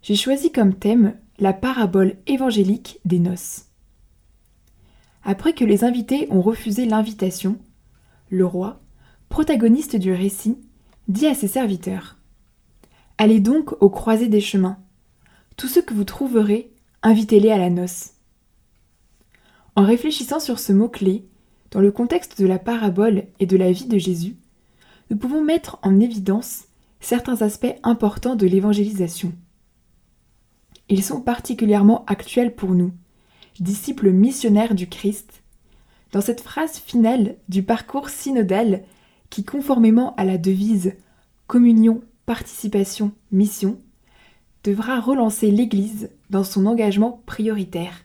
j'ai 0.00 0.14
choisi 0.14 0.52
comme 0.52 0.74
thème 0.74 1.16
la 1.40 1.52
parabole 1.52 2.18
évangélique 2.28 3.00
des 3.04 3.18
noces. 3.18 3.64
Après 5.24 5.54
que 5.54 5.64
les 5.64 5.82
invités 5.82 6.28
ont 6.30 6.40
refusé 6.40 6.86
l'invitation, 6.86 7.58
le 8.30 8.46
roi, 8.46 8.80
protagoniste 9.28 9.96
du 9.96 10.12
récit, 10.12 10.58
dit 11.08 11.26
à 11.26 11.34
ses 11.34 11.48
serviteurs 11.48 12.16
Allez 13.18 13.40
donc 13.40 13.74
aux 13.82 13.90
croisées 13.90 14.28
des 14.28 14.40
chemins. 14.40 14.78
Tous 15.56 15.68
ceux 15.68 15.82
que 15.82 15.94
vous 15.94 16.04
trouverez, 16.04 16.70
invitez-les 17.02 17.50
à 17.50 17.58
la 17.58 17.70
noce. 17.70 18.12
En 19.74 19.84
réfléchissant 19.84 20.40
sur 20.40 20.58
ce 20.58 20.72
mot-clé, 20.72 21.24
dans 21.70 21.80
le 21.80 21.92
contexte 21.92 22.40
de 22.40 22.46
la 22.46 22.58
parabole 22.58 23.24
et 23.40 23.46
de 23.46 23.56
la 23.56 23.72
vie 23.72 23.86
de 23.86 23.98
Jésus, 23.98 24.36
nous 25.10 25.16
pouvons 25.16 25.42
mettre 25.42 25.78
en 25.82 26.00
évidence 26.00 26.64
certains 27.00 27.42
aspects 27.42 27.76
importants 27.82 28.36
de 28.36 28.46
l'évangélisation. 28.46 29.32
Ils 30.88 31.04
sont 31.04 31.20
particulièrement 31.20 32.04
actuels 32.06 32.54
pour 32.54 32.70
nous, 32.70 32.92
disciples 33.60 34.10
missionnaires 34.10 34.74
du 34.74 34.88
Christ, 34.88 35.42
dans 36.12 36.20
cette 36.20 36.40
phrase 36.40 36.78
finale 36.78 37.36
du 37.48 37.62
parcours 37.62 38.08
synodal 38.08 38.84
qui, 39.30 39.44
conformément 39.44 40.14
à 40.16 40.24
la 40.24 40.38
devise 40.38 40.94
communion, 41.46 42.02
participation, 42.26 43.12
mission, 43.32 43.80
devra 44.64 45.00
relancer 45.00 45.50
l'Église 45.50 46.10
dans 46.30 46.44
son 46.44 46.66
engagement 46.66 47.22
prioritaire, 47.26 48.04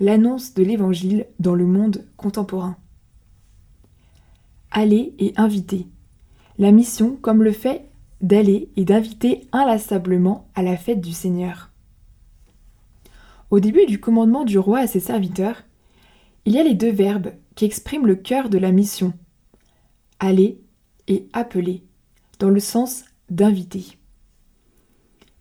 l'annonce 0.00 0.54
de 0.54 0.62
l'Évangile 0.62 1.26
dans 1.38 1.54
le 1.54 1.66
monde 1.66 2.04
contemporain. 2.16 2.76
Aller 4.70 5.14
et 5.18 5.32
inviter. 5.36 5.86
La 6.58 6.72
mission 6.72 7.16
comme 7.16 7.42
le 7.42 7.52
fait 7.52 7.88
d'aller 8.20 8.70
et 8.76 8.84
d'inviter 8.84 9.46
inlassablement 9.52 10.48
à 10.54 10.62
la 10.62 10.76
fête 10.76 11.00
du 11.00 11.12
Seigneur. 11.12 11.70
Au 13.50 13.60
début 13.60 13.84
du 13.86 14.00
commandement 14.00 14.44
du 14.44 14.58
roi 14.58 14.78
à 14.78 14.86
ses 14.86 15.00
serviteurs, 15.00 15.62
il 16.46 16.54
y 16.54 16.58
a 16.58 16.62
les 16.62 16.74
deux 16.74 16.90
verbes 16.90 17.32
qui 17.54 17.64
expriment 17.64 18.06
le 18.06 18.16
cœur 18.16 18.48
de 18.48 18.58
la 18.58 18.72
mission, 18.72 19.12
aller 20.22 20.60
et 21.08 21.28
appeler, 21.32 21.82
dans 22.38 22.48
le 22.48 22.60
sens 22.60 23.04
d'inviter. 23.28 23.98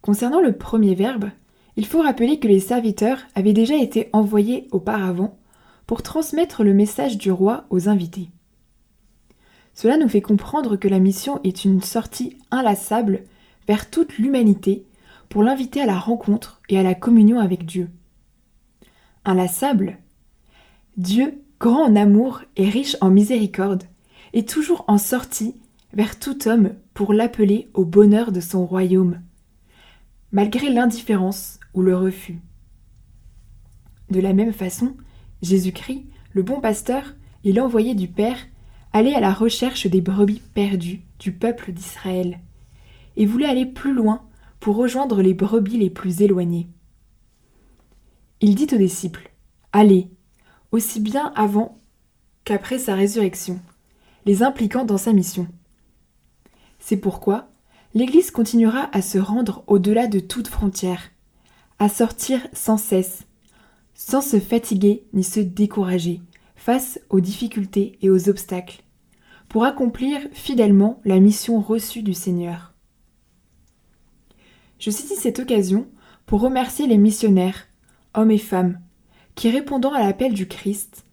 Concernant 0.01 0.41
le 0.41 0.57
premier 0.57 0.95
verbe, 0.95 1.29
il 1.77 1.85
faut 1.85 2.01
rappeler 2.01 2.39
que 2.39 2.47
les 2.47 2.59
serviteurs 2.59 3.19
avaient 3.35 3.53
déjà 3.53 3.75
été 3.75 4.09
envoyés 4.11 4.67
auparavant 4.71 5.37
pour 5.85 6.01
transmettre 6.01 6.63
le 6.63 6.73
message 6.73 7.17
du 7.17 7.31
roi 7.31 7.65
aux 7.69 7.87
invités. 7.87 8.29
Cela 9.73 9.97
nous 9.97 10.09
fait 10.09 10.21
comprendre 10.21 10.75
que 10.75 10.87
la 10.87 10.99
mission 10.99 11.39
est 11.43 11.63
une 11.63 11.81
sortie 11.81 12.37
inlassable 12.49 13.23
vers 13.67 13.89
toute 13.89 14.17
l'humanité 14.17 14.85
pour 15.29 15.43
l'inviter 15.43 15.81
à 15.81 15.85
la 15.85 15.97
rencontre 15.97 16.61
et 16.69 16.77
à 16.77 16.83
la 16.83 16.95
communion 16.95 17.39
avec 17.39 17.65
Dieu. 17.65 17.89
Inlassable? 19.23 19.99
Dieu, 20.97 21.43
grand 21.59 21.83
en 21.83 21.95
amour 21.95 22.41
et 22.57 22.67
riche 22.67 22.97
en 22.99 23.11
miséricorde, 23.11 23.83
est 24.33 24.47
toujours 24.47 24.85
en 24.87 24.97
sortie 24.97 25.55
vers 25.93 26.19
tout 26.19 26.47
homme 26.47 26.75
pour 26.93 27.13
l'appeler 27.13 27.69
au 27.73 27.85
bonheur 27.85 28.31
de 28.31 28.39
son 28.39 28.65
royaume, 28.65 29.21
malgré 30.31 30.69
l'indifférence 30.69 31.59
ou 31.73 31.81
le 31.81 31.95
refus. 31.95 32.39
De 34.09 34.19
la 34.19 34.33
même 34.33 34.53
façon, 34.53 34.95
Jésus-Christ, 35.41 36.05
le 36.33 36.43
bon 36.43 36.61
pasteur 36.61 37.15
et 37.43 37.51
l'envoyé 37.51 37.95
du 37.95 38.07
Père, 38.07 38.37
allait 38.93 39.15
à 39.15 39.19
la 39.19 39.33
recherche 39.33 39.87
des 39.87 40.01
brebis 40.01 40.41
perdues 40.53 41.01
du 41.19 41.31
peuple 41.31 41.71
d'Israël, 41.71 42.39
et 43.15 43.25
voulait 43.25 43.47
aller 43.47 43.65
plus 43.65 43.93
loin 43.93 44.23
pour 44.59 44.75
rejoindre 44.75 45.21
les 45.21 45.33
brebis 45.33 45.77
les 45.77 45.89
plus 45.89 46.21
éloignées. 46.21 46.67
Il 48.41 48.55
dit 48.55 48.67
aux 48.73 48.77
disciples, 48.77 49.31
Allez, 49.71 50.09
aussi 50.71 50.99
bien 50.99 51.31
avant 51.35 51.79
qu'après 52.43 52.79
sa 52.79 52.95
résurrection, 52.95 53.59
les 54.25 54.43
impliquant 54.43 54.85
dans 54.85 54.97
sa 54.97 55.13
mission. 55.13 55.47
C'est 56.79 56.97
pourquoi 56.97 57.49
l'Église 57.93 58.31
continuera 58.31 58.89
à 58.93 59.01
se 59.01 59.17
rendre 59.17 59.63
au-delà 59.67 60.07
de 60.07 60.19
toute 60.19 60.47
frontière, 60.47 61.11
à 61.79 61.89
sortir 61.89 62.47
sans 62.53 62.77
cesse, 62.77 63.23
sans 63.93 64.21
se 64.21 64.39
fatiguer 64.39 65.03
ni 65.13 65.23
se 65.23 65.39
décourager 65.39 66.21
face 66.55 66.99
aux 67.09 67.19
difficultés 67.19 67.97
et 68.01 68.09
aux 68.09 68.29
obstacles, 68.29 68.83
pour 69.49 69.65
accomplir 69.65 70.19
fidèlement 70.31 71.01
la 71.05 71.19
mission 71.19 71.59
reçue 71.59 72.03
du 72.03 72.13
Seigneur. 72.13 72.73
Je 74.79 74.89
saisis 74.89 75.15
cette 75.15 75.39
occasion 75.39 75.87
pour 76.25 76.41
remercier 76.41 76.87
les 76.87 76.97
missionnaires, 76.97 77.67
hommes 78.13 78.31
et 78.31 78.37
femmes, 78.37 78.79
qui 79.35 79.49
répondant 79.49 79.93
à 79.93 79.99
l'appel 79.99 80.33
du 80.33 80.47
Christ, 80.47 81.05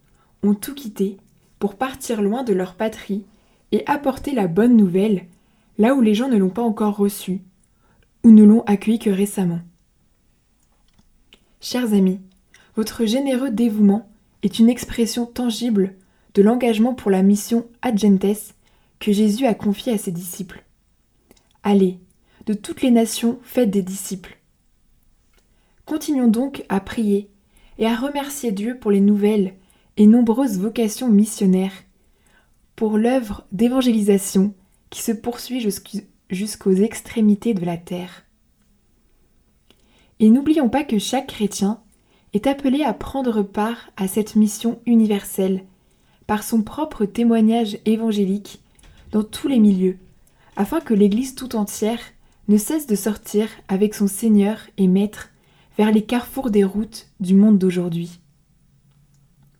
ont 0.43 0.53
tout 0.53 0.73
quitté 0.73 1.17
pour 1.59 1.75
partir 1.75 2.21
loin 2.21 2.43
de 2.43 2.53
leur 2.53 2.75
patrie 2.75 3.25
et 3.71 3.83
apporter 3.85 4.31
la 4.31 4.47
bonne 4.47 4.75
nouvelle 4.75 5.25
là 5.77 5.93
où 5.93 6.01
les 6.01 6.15
gens 6.15 6.27
ne 6.27 6.37
l'ont 6.37 6.49
pas 6.49 6.61
encore 6.61 6.97
reçue 6.97 7.41
ou 8.23 8.31
ne 8.31 8.43
l'ont 8.43 8.63
accueilli 8.63 8.99
que 8.99 9.09
récemment. 9.09 9.59
Chers 11.61 11.93
amis, 11.93 12.19
votre 12.75 13.05
généreux 13.05 13.51
dévouement 13.51 14.09
est 14.43 14.59
une 14.59 14.69
expression 14.69 15.25
tangible 15.25 15.95
de 16.33 16.41
l'engagement 16.41 16.93
pour 16.93 17.11
la 17.11 17.23
mission 17.23 17.67
Agentes 17.81 18.53
que 18.99 19.11
Jésus 19.11 19.45
a 19.45 19.53
confiée 19.53 19.93
à 19.93 19.97
ses 19.97 20.11
disciples. 20.11 20.63
Allez, 21.63 21.99
de 22.45 22.53
toutes 22.53 22.81
les 22.81 22.91
nations, 22.91 23.39
faites 23.43 23.69
des 23.69 23.81
disciples. 23.81 24.37
Continuons 25.85 26.27
donc 26.27 26.63
à 26.69 26.79
prier 26.79 27.29
et 27.77 27.85
à 27.85 27.95
remercier 27.95 28.51
Dieu 28.51 28.77
pour 28.77 28.91
les 28.91 29.01
nouvelles 29.01 29.55
et 29.99 30.07
nombreuses 30.07 30.57
vocations 30.57 31.09
missionnaires, 31.09 31.73
pour 32.77 32.97
l'œuvre 32.97 33.45
d'évangélisation 33.51 34.55
qui 34.89 35.01
se 35.01 35.11
poursuit 35.11 35.61
jusqu'aux 36.29 36.71
extrémités 36.71 37.53
de 37.53 37.65
la 37.65 37.75
terre. 37.75 38.23
Et 40.21 40.29
n'oublions 40.29 40.69
pas 40.69 40.85
que 40.85 40.97
chaque 40.99 41.27
chrétien 41.27 41.81
est 42.33 42.47
appelé 42.47 42.83
à 42.83 42.93
prendre 42.93 43.43
part 43.43 43.91
à 43.97 44.07
cette 44.07 44.37
mission 44.37 44.79
universelle 44.85 45.65
par 46.27 46.43
son 46.43 46.61
propre 46.61 47.03
témoignage 47.03 47.77
évangélique 47.85 48.61
dans 49.11 49.23
tous 49.23 49.49
les 49.49 49.59
milieux, 49.59 49.97
afin 50.55 50.79
que 50.79 50.93
l'Église 50.93 51.35
tout 51.35 51.57
entière 51.57 51.99
ne 52.47 52.57
cesse 52.57 52.87
de 52.87 52.95
sortir 52.95 53.49
avec 53.67 53.93
son 53.95 54.07
Seigneur 54.07 54.59
et 54.77 54.87
Maître 54.87 55.31
vers 55.77 55.91
les 55.91 56.05
carrefours 56.05 56.51
des 56.51 56.63
routes 56.63 57.07
du 57.19 57.35
monde 57.35 57.57
d'aujourd'hui. 57.57 58.21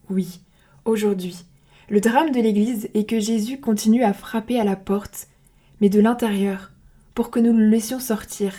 Oui, 0.10 0.42
aujourd'hui, 0.86 1.38
le 1.90 2.02
drame 2.02 2.32
de 2.32 2.40
l'Église 2.40 2.90
est 2.94 3.06
que 3.06 3.20
Jésus 3.20 3.60
continue 3.60 4.04
à 4.04 4.14
frapper 4.14 4.60
à 4.60 4.64
la 4.64 4.76
porte, 4.76 5.28
mais 5.82 5.90
de 5.90 6.00
l'intérieur, 6.00 6.72
pour 7.14 7.30
que 7.30 7.40
nous 7.40 7.54
le 7.54 7.68
laissions 7.68 8.00
sortir. 8.00 8.54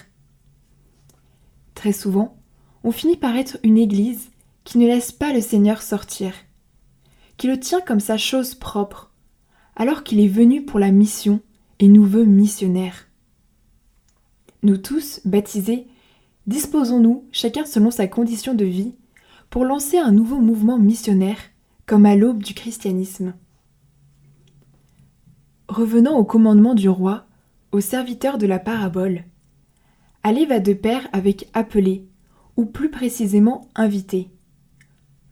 Très 1.74 1.92
souvent, 1.92 2.36
on 2.84 2.92
finit 2.92 3.16
par 3.16 3.36
être 3.36 3.58
une 3.62 3.78
Église 3.78 4.30
qui 4.64 4.78
ne 4.78 4.86
laisse 4.86 5.12
pas 5.12 5.32
le 5.32 5.40
Seigneur 5.40 5.82
sortir, 5.82 6.32
qui 7.36 7.48
le 7.48 7.58
tient 7.58 7.80
comme 7.80 8.00
sa 8.00 8.16
chose 8.16 8.54
propre, 8.54 9.10
alors 9.74 10.04
qu'il 10.04 10.20
est 10.20 10.28
venu 10.28 10.64
pour 10.64 10.78
la 10.78 10.90
mission 10.90 11.40
et 11.78 11.88
nous 11.88 12.04
veut 12.04 12.24
missionnaires. 12.24 13.06
Nous 14.62 14.76
tous, 14.76 15.20
baptisés, 15.24 15.86
disposons-nous, 16.46 17.24
chacun 17.32 17.64
selon 17.64 17.90
sa 17.90 18.06
condition 18.06 18.54
de 18.54 18.66
vie, 18.66 18.94
pour 19.50 19.64
lancer 19.64 19.98
un 19.98 20.12
nouveau 20.12 20.38
mouvement 20.38 20.78
missionnaire, 20.78 21.38
comme 21.86 22.06
à 22.06 22.14
l'aube 22.14 22.42
du 22.42 22.54
christianisme. 22.54 23.34
Revenant 25.68 26.16
au 26.16 26.24
commandement 26.24 26.74
du 26.74 26.88
roi, 26.88 27.26
au 27.72 27.80
serviteur 27.80 28.38
de 28.38 28.46
la 28.46 28.60
parabole, 28.60 29.24
aller 30.22 30.46
va 30.46 30.60
de 30.60 30.72
pair 30.72 31.08
avec 31.12 31.48
appeler, 31.52 32.06
ou 32.56 32.64
plus 32.64 32.90
précisément 32.90 33.68
inviter. 33.74 34.30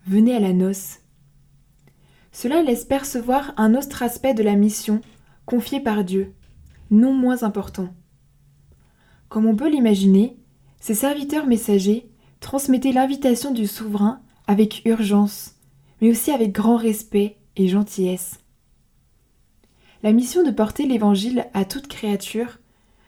Venez 0.06 0.34
à 0.34 0.40
la 0.40 0.52
noce. 0.52 0.98
Cela 2.32 2.62
laisse 2.62 2.84
percevoir 2.84 3.52
un 3.56 3.74
autre 3.74 4.02
aspect 4.02 4.34
de 4.34 4.42
la 4.42 4.54
mission 4.54 5.00
confiée 5.46 5.80
par 5.80 6.04
Dieu, 6.04 6.34
non 6.90 7.12
moins 7.12 7.42
important. 7.42 7.88
Comme 9.28 9.46
on 9.46 9.56
peut 9.56 9.70
l'imaginer, 9.70 10.36
ces 10.80 10.94
serviteurs 10.94 11.46
messagers 11.46 12.10
transmettaient 12.40 12.92
l'invitation 12.92 13.52
du 13.52 13.66
souverain 13.66 14.20
avec 14.46 14.82
urgence, 14.84 15.56
mais 16.00 16.10
aussi 16.10 16.30
avec 16.30 16.52
grand 16.52 16.76
respect 16.76 17.36
et 17.56 17.68
gentillesse. 17.68 18.38
La 20.02 20.12
mission 20.12 20.44
de 20.44 20.50
porter 20.50 20.86
l'Évangile 20.86 21.46
à 21.54 21.64
toute 21.64 21.88
créature 21.88 22.58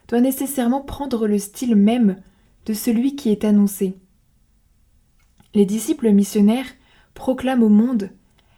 doit 0.08 0.20
nécessairement 0.20 0.80
prendre 0.80 1.28
le 1.28 1.38
style 1.38 1.76
même 1.76 2.16
de 2.66 2.72
celui 2.72 3.14
qui 3.14 3.30
est 3.30 3.44
annoncé. 3.44 3.96
Les 5.54 5.66
disciples 5.66 6.10
missionnaires 6.10 6.66
proclament 7.14 7.62
au 7.62 7.68
monde 7.68 8.10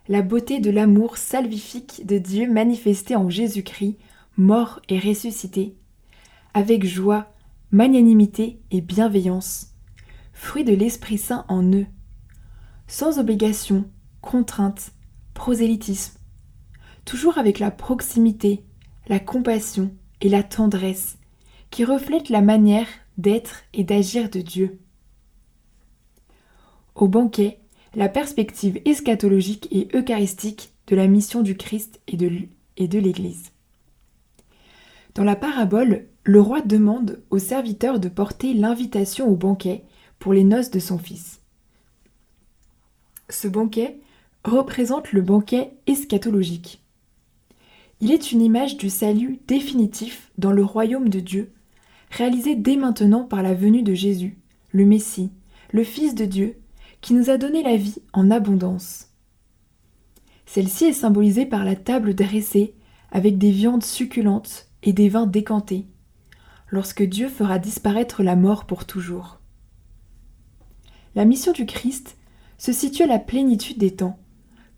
la 0.08 0.22
beauté 0.22 0.60
de 0.60 0.70
l'amour 0.70 1.16
salvifique 1.16 2.06
de 2.06 2.18
Dieu 2.18 2.50
manifesté 2.50 3.16
en 3.16 3.30
Jésus-Christ, 3.30 3.98
mort 4.36 4.80
et 4.88 4.98
ressuscité, 4.98 5.74
avec 6.54 6.84
joie, 6.84 7.32
magnanimité 7.70 8.60
et 8.70 8.80
bienveillance, 8.80 9.71
fruit 10.42 10.64
de 10.64 10.74
l'Esprit 10.74 11.18
Saint 11.18 11.44
en 11.48 11.62
eux, 11.72 11.86
sans 12.88 13.20
obligation, 13.20 13.84
contrainte, 14.20 14.90
prosélytisme, 15.34 16.18
toujours 17.04 17.38
avec 17.38 17.60
la 17.60 17.70
proximité, 17.70 18.64
la 19.06 19.20
compassion 19.20 19.94
et 20.20 20.28
la 20.28 20.42
tendresse 20.42 21.16
qui 21.70 21.84
reflètent 21.84 22.28
la 22.28 22.40
manière 22.40 22.88
d'être 23.18 23.62
et 23.72 23.84
d'agir 23.84 24.28
de 24.30 24.40
Dieu. 24.40 24.80
Au 26.96 27.06
banquet, 27.06 27.60
la 27.94 28.08
perspective 28.08 28.80
eschatologique 28.84 29.68
et 29.70 29.88
eucharistique 29.94 30.72
de 30.88 30.96
la 30.96 31.06
mission 31.06 31.42
du 31.42 31.56
Christ 31.56 32.00
et 32.08 32.16
de, 32.16 32.98
l'Église. 32.98 33.52
Dans 35.14 35.24
la 35.24 35.36
parabole, 35.36 36.08
le 36.24 36.40
roi 36.40 36.62
demande 36.62 37.22
au 37.30 37.38
serviteur 37.38 38.00
de 38.00 38.08
porter 38.08 38.54
l'invitation 38.54 39.28
au 39.28 39.36
banquet 39.36 39.84
pour 40.22 40.32
les 40.32 40.44
noces 40.44 40.70
de 40.70 40.78
son 40.78 40.98
fils. 40.98 41.40
Ce 43.28 43.48
banquet 43.48 43.98
représente 44.44 45.10
le 45.10 45.20
banquet 45.20 45.72
eschatologique. 45.88 46.80
Il 48.00 48.12
est 48.12 48.30
une 48.30 48.40
image 48.40 48.76
du 48.76 48.88
salut 48.88 49.40
définitif 49.48 50.30
dans 50.38 50.52
le 50.52 50.62
royaume 50.62 51.08
de 51.08 51.18
Dieu, 51.18 51.52
réalisé 52.12 52.54
dès 52.54 52.76
maintenant 52.76 53.24
par 53.24 53.42
la 53.42 53.52
venue 53.52 53.82
de 53.82 53.94
Jésus, 53.94 54.38
le 54.70 54.86
Messie, 54.86 55.32
le 55.72 55.82
Fils 55.82 56.14
de 56.14 56.24
Dieu, 56.24 56.56
qui 57.00 57.14
nous 57.14 57.28
a 57.28 57.36
donné 57.36 57.64
la 57.64 57.74
vie 57.74 57.98
en 58.12 58.30
abondance. 58.30 59.08
Celle-ci 60.46 60.84
est 60.84 60.92
symbolisée 60.92 61.46
par 61.46 61.64
la 61.64 61.74
table 61.74 62.14
dressée 62.14 62.76
avec 63.10 63.38
des 63.38 63.50
viandes 63.50 63.82
succulentes 63.82 64.68
et 64.84 64.92
des 64.92 65.08
vins 65.08 65.26
décantés, 65.26 65.88
lorsque 66.68 67.02
Dieu 67.02 67.28
fera 67.28 67.58
disparaître 67.58 68.22
la 68.22 68.36
mort 68.36 68.66
pour 68.66 68.84
toujours. 68.84 69.41
La 71.14 71.24
mission 71.24 71.52
du 71.52 71.66
Christ 71.66 72.16
se 72.58 72.72
situe 72.72 73.02
à 73.02 73.06
la 73.06 73.18
plénitude 73.18 73.78
des 73.78 73.94
temps, 73.94 74.18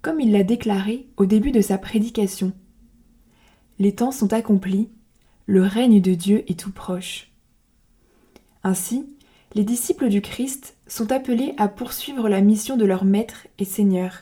comme 0.02 0.20
il 0.20 0.32
l'a 0.32 0.42
déclaré 0.42 1.06
au 1.16 1.26
début 1.26 1.52
de 1.52 1.60
sa 1.60 1.78
prédication. 1.78 2.52
Les 3.78 3.94
temps 3.94 4.10
sont 4.10 4.32
accomplis, 4.32 4.88
le 5.46 5.62
règne 5.62 6.00
de 6.00 6.14
Dieu 6.14 6.44
est 6.50 6.58
tout 6.58 6.72
proche. 6.72 7.30
Ainsi, 8.62 9.06
les 9.54 9.64
disciples 9.64 10.08
du 10.08 10.20
Christ 10.20 10.76
sont 10.88 11.12
appelés 11.12 11.54
à 11.58 11.68
poursuivre 11.68 12.28
la 12.28 12.40
mission 12.40 12.76
de 12.76 12.84
leur 12.84 13.04
Maître 13.04 13.46
et 13.58 13.64
Seigneur. 13.64 14.20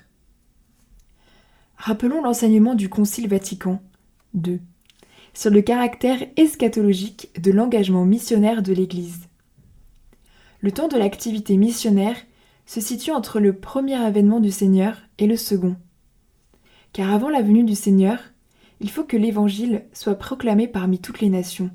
Rappelons 1.76 2.22
l'enseignement 2.22 2.74
du 2.74 2.88
Concile 2.88 3.28
Vatican 3.28 3.82
II 4.34 4.60
sur 5.34 5.50
le 5.50 5.62
caractère 5.62 6.18
eschatologique 6.36 7.30
de 7.40 7.50
l'engagement 7.50 8.04
missionnaire 8.04 8.62
de 8.62 8.72
l'Église. 8.72 9.28
Le 10.62 10.70
temps 10.70 10.86
de 10.86 10.96
l'activité 10.96 11.56
missionnaire 11.56 12.16
se 12.66 12.80
situe 12.80 13.10
entre 13.10 13.40
le 13.40 13.58
premier 13.58 13.96
avènement 13.96 14.38
du 14.38 14.52
Seigneur 14.52 14.96
et 15.18 15.26
le 15.26 15.36
second. 15.36 15.76
Car 16.92 17.12
avant 17.12 17.28
la 17.28 17.42
venue 17.42 17.64
du 17.64 17.74
Seigneur, 17.74 18.20
il 18.80 18.88
faut 18.88 19.02
que 19.02 19.16
l'Évangile 19.16 19.84
soit 19.92 20.14
proclamé 20.14 20.68
parmi 20.68 21.00
toutes 21.00 21.20
les 21.20 21.30
nations. 21.30 21.70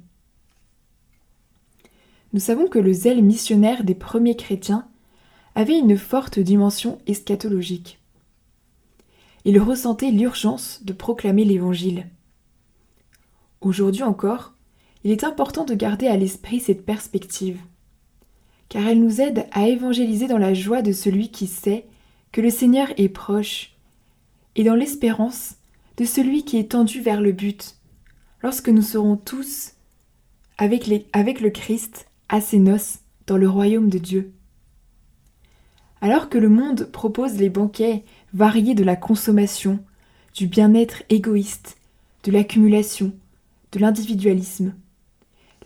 Nous 2.32 2.40
savons 2.40 2.68
que 2.68 2.80
le 2.80 2.94
zèle 2.94 3.22
missionnaire 3.24 3.84
des 3.84 3.96
premiers 3.96 4.38
chrétiens 4.38 4.88
avait 5.54 5.78
une 5.78 5.98
forte 5.98 6.40
dimension 6.40 7.00
eschatologique. 7.08 8.00
Ils 9.44 9.60
ressentaient 9.60 10.12
l'urgence 10.12 10.82
de 10.84 10.94
proclamer 10.94 11.44
l'Évangile. 11.44 12.08
Aujourd'hui 13.60 14.04
encore, 14.04 14.54
il 15.04 15.12
est 15.12 15.24
important 15.26 15.66
de 15.66 15.74
garder 15.74 16.08
à 16.08 16.16
l'esprit 16.16 16.60
cette 16.60 16.86
perspective, 16.86 17.60
car 18.70 18.88
elle 18.88 19.02
nous 19.02 19.22
aide 19.22 19.46
à 19.52 19.68
évangéliser 19.68 20.28
dans 20.28 20.38
la 20.38 20.54
joie 20.54 20.82
de 20.82 20.92
celui 20.92 21.30
qui 21.30 21.48
sait 21.48 21.86
que 22.32 22.42
le 22.42 22.50
Seigneur 22.50 22.88
est 22.98 23.10
proche, 23.10 23.74
et 24.56 24.64
dans 24.64 24.76
l'espérance 24.76 25.56
de 25.98 26.06
celui 26.06 26.44
qui 26.44 26.58
est 26.58 26.72
tendu 26.72 27.02
vers 27.02 27.22
le 27.22 27.32
but, 27.32 27.76
lorsque 28.42 28.70
nous 28.70 28.82
serons 28.82 29.18
tous 29.18 29.74
avec, 30.58 30.88
le 30.88 31.50
Christ 31.50 32.08
à 32.30 32.42
ses 32.42 32.60
noces 32.60 33.00
dans 33.28 33.38
le 33.38 33.50
royaume 33.50 33.90
de 33.90 33.98
Dieu. 33.98 34.34
Alors 36.02 36.30
que 36.30 36.38
le 36.38 36.50
monde 36.50 36.86
propose 36.92 37.38
les 37.38 37.50
banquets 37.50 38.04
variés 38.34 38.76
de 38.76 38.84
la 38.84 38.96
consommation, 38.96 39.80
du 40.34 40.48
bien-être 40.48 41.04
égoïste, 41.10 41.78
de 42.24 42.32
l'accumulation, 42.32 43.14
de 43.72 43.80
l'individualisme. 43.80 44.74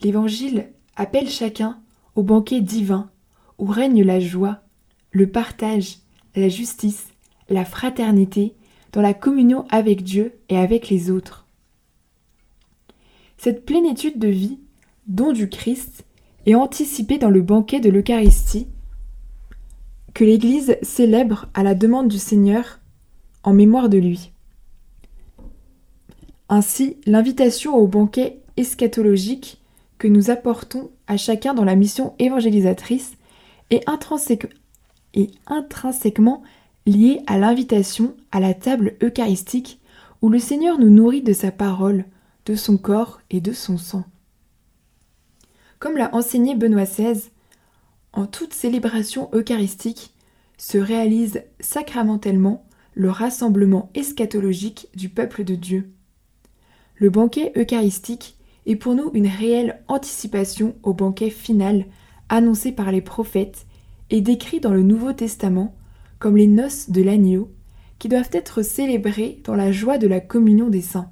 L'Évangile 0.02 0.70
appelle 0.96 1.30
chacun 1.30 1.80
au 2.16 2.24
banquet 2.24 2.62
divin 2.62 3.10
où 3.58 3.66
règne 3.66 4.04
la 4.04 4.20
joie, 4.20 4.62
le 5.12 5.30
partage, 5.30 6.00
la 6.36 6.50
justice, 6.50 7.08
la 7.50 7.66
fraternité 7.66 8.56
dans 8.92 9.02
la 9.02 9.14
communion 9.14 9.66
avec 9.70 10.04
Dieu 10.04 10.34
et 10.50 10.58
avec 10.58 10.90
les 10.90 11.12
autres. 11.12 11.46
Cette 13.38 13.66
plénitude 13.66 14.20
de 14.20 14.28
vie, 14.28 14.60
don 15.08 15.32
du 15.32 15.50
Christ, 15.50 16.06
est 16.46 16.56
anticipée 16.56 17.18
dans 17.18 17.30
le 17.30 17.42
banquet 17.42 17.80
de 17.80 17.90
l'Eucharistie 17.90 18.68
que 20.14 20.24
l'Église 20.24 20.78
célèbre 20.82 21.48
à 21.54 21.64
la 21.64 21.76
demande 21.76 22.08
du 22.08 22.20
Seigneur 22.20 22.80
en 23.44 23.54
mémoire 23.54 23.90
de 23.90 23.98
lui. 23.98 24.32
Ainsi, 26.50 26.98
l'invitation 27.06 27.76
au 27.78 27.88
banquet 27.88 28.42
eschatologique 28.58 29.61
que 30.02 30.08
nous 30.08 30.32
apportons 30.32 30.90
à 31.06 31.16
chacun 31.16 31.54
dans 31.54 31.64
la 31.64 31.76
mission 31.76 32.16
évangélisatrice 32.18 33.14
est, 33.70 33.88
intrinsèquement 35.46 36.42
liée 36.88 37.22
à 37.28 37.38
l'invitation 37.38 38.16
à 38.32 38.40
la 38.40 38.56
table 38.56 38.96
eucharistique 39.04 39.80
où 40.24 40.30
le 40.30 40.40
Seigneur 40.40 40.80
nous 40.80 40.90
nourrit 40.90 41.22
de 41.22 41.34
sa 41.34 41.52
parole, 41.52 42.06
de 42.48 42.56
son 42.56 42.78
corps 42.78 43.22
et 43.30 43.42
de 43.42 43.54
son 43.54 43.78
sang. 43.78 44.04
Comme 45.78 45.98
l'a 45.98 46.10
enseigné 46.16 46.56
Benoît 46.56 46.86
XVI, 46.86 47.30
en 48.12 48.26
toute 48.26 48.56
célébration 48.56 49.30
eucharistique 49.36 50.16
se 50.58 50.80
réalise 50.80 51.44
sacramentellement 51.60 52.66
le 52.96 53.12
rassemblement 53.12 53.92
eschatologique 53.94 54.88
du 54.96 55.10
peuple 55.10 55.44
de 55.44 55.54
Dieu. 55.54 55.92
Le 56.96 57.12
banquet 57.12 57.54
eucharistique 57.56 58.36
est 58.66 58.76
pour 58.76 58.96
nous 58.96 59.12
une 59.14 59.28
réelle 59.28 59.84
anticipation 59.88 60.76
au 60.84 60.94
banquet 60.94 61.30
final 61.30 61.86
annoncé 62.30 62.72
par 62.72 62.92
les 62.92 63.02
prophètes 63.02 63.66
et 64.10 64.22
décrit 64.22 64.60
dans 64.60 64.74
le 64.74 64.84
Nouveau 64.84 65.14
Testament 65.14 65.76
comme 66.20 66.38
les 66.38 66.48
noces 66.48 66.90
de 66.90 67.02
l'agneau 67.02 67.52
qui 68.00 68.10
doivent 68.10 68.30
être 68.32 68.62
célébrées 68.62 69.42
dans 69.44 69.56
la 69.56 69.72
joie 69.72 69.98
de 69.98 70.08
la 70.08 70.20
communion 70.20 70.70
des 70.70 70.82
saints. 70.82 71.12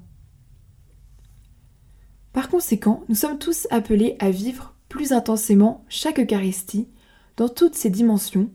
Par 2.32 2.48
conséquent, 2.48 3.04
nous 3.08 3.14
sommes 3.14 3.38
tous 3.38 3.66
appelés 3.70 4.16
à 4.20 4.30
vivre 4.30 4.74
plus 4.88 5.12
intensément 5.12 5.84
chaque 5.88 6.20
Eucharistie 6.20 6.88
dans 7.36 7.48
toutes 7.48 7.74
ses 7.74 7.90
dimensions, 7.90 8.50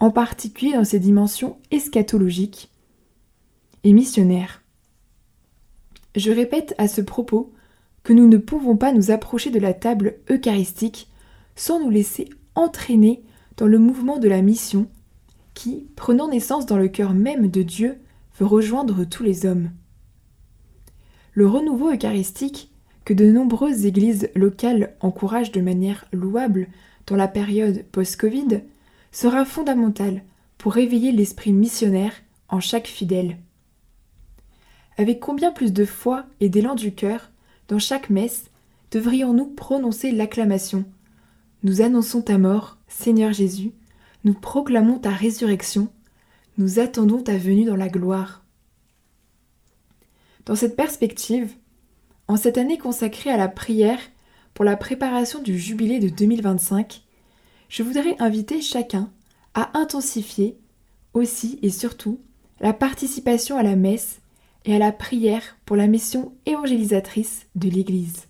en 0.00 0.10
particulier 0.10 0.72
dans 0.72 0.84
ses 0.84 0.98
dimensions 0.98 1.58
eschatologiques 1.70 2.70
et 3.84 3.92
missionnaires. 3.92 4.62
Je 6.14 6.30
répète 6.30 6.74
à 6.78 6.88
ce 6.88 7.00
propos 7.00 7.52
que 8.06 8.12
nous 8.12 8.28
ne 8.28 8.36
pouvons 8.36 8.76
pas 8.76 8.92
nous 8.92 9.10
approcher 9.10 9.50
de 9.50 9.58
la 9.58 9.74
table 9.74 10.18
eucharistique 10.30 11.10
sans 11.56 11.80
nous 11.80 11.90
laisser 11.90 12.30
entraîner 12.54 13.24
dans 13.56 13.66
le 13.66 13.80
mouvement 13.80 14.20
de 14.20 14.28
la 14.28 14.42
mission 14.42 14.88
qui, 15.54 15.88
prenant 15.96 16.28
naissance 16.28 16.66
dans 16.66 16.76
le 16.76 16.86
cœur 16.86 17.14
même 17.14 17.48
de 17.48 17.62
Dieu, 17.62 17.98
veut 18.38 18.46
rejoindre 18.46 19.02
tous 19.02 19.24
les 19.24 19.44
hommes. 19.44 19.72
Le 21.32 21.48
renouveau 21.48 21.92
eucharistique 21.92 22.70
que 23.04 23.12
de 23.12 23.28
nombreuses 23.28 23.86
églises 23.86 24.30
locales 24.36 24.94
encouragent 25.00 25.50
de 25.50 25.60
manière 25.60 26.04
louable 26.12 26.68
dans 27.08 27.16
la 27.16 27.26
période 27.26 27.84
post-Covid 27.90 28.60
sera 29.10 29.44
fondamental 29.44 30.22
pour 30.58 30.74
réveiller 30.74 31.10
l'esprit 31.10 31.52
missionnaire 31.52 32.12
en 32.50 32.60
chaque 32.60 32.86
fidèle. 32.86 33.38
Avec 34.96 35.18
combien 35.18 35.50
plus 35.50 35.72
de 35.72 35.84
foi 35.84 36.26
et 36.38 36.48
d'élan 36.48 36.76
du 36.76 36.94
cœur, 36.94 37.32
dans 37.68 37.78
chaque 37.78 38.10
messe, 38.10 38.50
devrions-nous 38.90 39.46
prononcer 39.46 40.10
l'acclamation. 40.10 40.84
Nous 41.62 41.80
annonçons 41.80 42.22
ta 42.22 42.38
mort, 42.38 42.78
Seigneur 42.88 43.32
Jésus, 43.32 43.72
nous 44.24 44.34
proclamons 44.34 44.98
ta 44.98 45.10
résurrection, 45.10 45.88
nous 46.58 46.78
attendons 46.78 47.22
ta 47.22 47.36
venue 47.36 47.64
dans 47.64 47.76
la 47.76 47.88
gloire. 47.88 48.44
Dans 50.44 50.54
cette 50.54 50.76
perspective, 50.76 51.54
en 52.28 52.36
cette 52.36 52.58
année 52.58 52.78
consacrée 52.78 53.30
à 53.30 53.36
la 53.36 53.48
prière 53.48 53.98
pour 54.54 54.64
la 54.64 54.76
préparation 54.76 55.42
du 55.42 55.58
jubilé 55.58 55.98
de 55.98 56.08
2025, 56.08 57.02
je 57.68 57.82
voudrais 57.82 58.16
inviter 58.20 58.62
chacun 58.62 59.10
à 59.54 59.76
intensifier 59.78 60.56
aussi 61.14 61.58
et 61.62 61.70
surtout 61.70 62.20
la 62.60 62.72
participation 62.72 63.56
à 63.56 63.62
la 63.62 63.76
messe 63.76 64.20
et 64.66 64.74
à 64.74 64.78
la 64.78 64.92
prière 64.92 65.56
pour 65.64 65.76
la 65.76 65.86
mission 65.86 66.32
évangélisatrice 66.44 67.46
de 67.54 67.68
l'Église. 67.68 68.26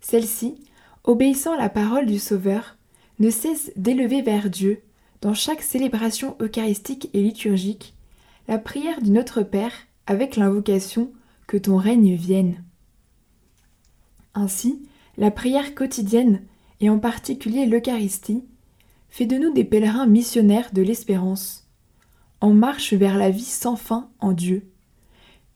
Celle-ci, 0.00 0.54
obéissant 1.02 1.52
à 1.54 1.58
la 1.58 1.68
parole 1.68 2.06
du 2.06 2.18
Sauveur, 2.18 2.76
ne 3.18 3.28
cesse 3.30 3.72
d'élever 3.76 4.22
vers 4.22 4.48
Dieu, 4.48 4.82
dans 5.20 5.34
chaque 5.34 5.62
célébration 5.62 6.36
eucharistique 6.40 7.10
et 7.12 7.22
liturgique, 7.22 7.94
la 8.46 8.58
prière 8.58 9.00
du 9.02 9.10
Notre 9.10 9.42
Père 9.42 9.72
avec 10.06 10.36
l'invocation 10.36 11.12
Que 11.46 11.56
ton 11.56 11.76
règne 11.76 12.14
vienne. 12.14 12.62
Ainsi, 14.34 14.82
la 15.16 15.30
prière 15.30 15.74
quotidienne, 15.74 16.42
et 16.80 16.90
en 16.90 16.98
particulier 16.98 17.66
l'Eucharistie, 17.66 18.44
fait 19.08 19.26
de 19.26 19.36
nous 19.36 19.52
des 19.52 19.64
pèlerins 19.64 20.06
missionnaires 20.06 20.70
de 20.72 20.82
l'espérance, 20.82 21.66
en 22.40 22.52
marche 22.52 22.92
vers 22.92 23.16
la 23.16 23.30
vie 23.30 23.44
sans 23.44 23.76
fin 23.76 24.10
en 24.20 24.32
Dieu, 24.32 24.68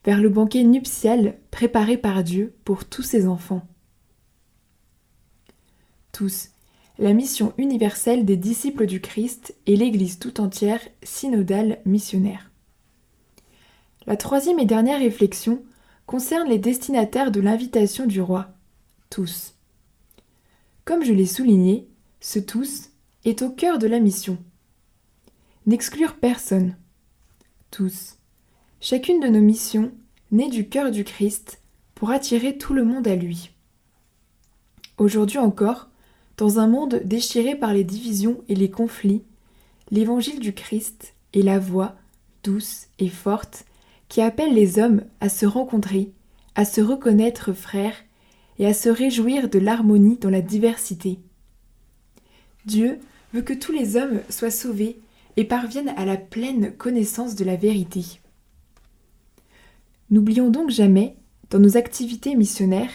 vers 0.08 0.22
le 0.22 0.30
banquet 0.30 0.64
nuptial 0.64 1.36
préparé 1.50 1.98
par 1.98 2.24
Dieu 2.24 2.54
pour 2.64 2.86
tous 2.86 3.02
ses 3.02 3.26
enfants. 3.26 3.68
Tous, 6.12 6.48
la 6.98 7.12
mission 7.12 7.52
universelle 7.58 8.24
des 8.24 8.38
disciples 8.38 8.86
du 8.86 9.02
Christ 9.02 9.54
et 9.66 9.76
l'Église 9.76 10.18
tout 10.18 10.40
entière 10.40 10.80
synodale 11.02 11.82
missionnaire. 11.84 12.50
La 14.06 14.16
troisième 14.16 14.58
et 14.58 14.64
dernière 14.64 15.00
réflexion 15.00 15.62
concerne 16.06 16.48
les 16.48 16.58
destinataires 16.58 17.30
de 17.30 17.40
l'invitation 17.40 18.06
du 18.06 18.22
roi, 18.22 18.48
tous. 19.10 19.56
Comme 20.86 21.04
je 21.04 21.12
l'ai 21.12 21.26
souligné, 21.26 21.86
ce 22.20 22.38
tous 22.38 22.88
est 23.26 23.42
au 23.42 23.50
cœur 23.50 23.78
de 23.78 23.86
la 23.86 24.00
mission. 24.00 24.38
N'exclure 25.66 26.16
personne. 26.16 26.78
Tous. 27.70 28.17
Chacune 28.80 29.18
de 29.18 29.26
nos 29.26 29.40
missions 29.40 29.90
naît 30.30 30.50
du 30.50 30.68
cœur 30.68 30.92
du 30.92 31.02
Christ 31.02 31.60
pour 31.96 32.10
attirer 32.10 32.56
tout 32.56 32.74
le 32.74 32.84
monde 32.84 33.08
à 33.08 33.16
lui. 33.16 33.50
Aujourd'hui 34.98 35.38
encore, 35.38 35.88
dans 36.36 36.60
un 36.60 36.68
monde 36.68 37.02
déchiré 37.04 37.56
par 37.56 37.74
les 37.74 37.82
divisions 37.82 38.40
et 38.48 38.54
les 38.54 38.70
conflits, 38.70 39.24
l'évangile 39.90 40.38
du 40.38 40.52
Christ 40.52 41.14
est 41.34 41.42
la 41.42 41.58
voix 41.58 41.96
douce 42.44 42.86
et 43.00 43.08
forte 43.08 43.64
qui 44.08 44.20
appelle 44.20 44.54
les 44.54 44.78
hommes 44.78 45.02
à 45.20 45.28
se 45.28 45.44
rencontrer, 45.44 46.12
à 46.54 46.64
se 46.64 46.80
reconnaître 46.80 47.52
frères 47.52 47.96
et 48.60 48.66
à 48.66 48.74
se 48.74 48.88
réjouir 48.88 49.50
de 49.50 49.58
l'harmonie 49.58 50.18
dans 50.18 50.30
la 50.30 50.40
diversité. 50.40 51.18
Dieu 52.64 53.00
veut 53.34 53.42
que 53.42 53.54
tous 53.54 53.72
les 53.72 53.96
hommes 53.96 54.20
soient 54.30 54.52
sauvés 54.52 55.00
et 55.36 55.42
parviennent 55.42 55.94
à 55.96 56.04
la 56.04 56.16
pleine 56.16 56.72
connaissance 56.76 57.34
de 57.34 57.44
la 57.44 57.56
vérité. 57.56 58.20
N'oublions 60.10 60.48
donc 60.48 60.70
jamais, 60.70 61.16
dans 61.50 61.58
nos 61.58 61.76
activités 61.76 62.34
missionnaires, 62.34 62.90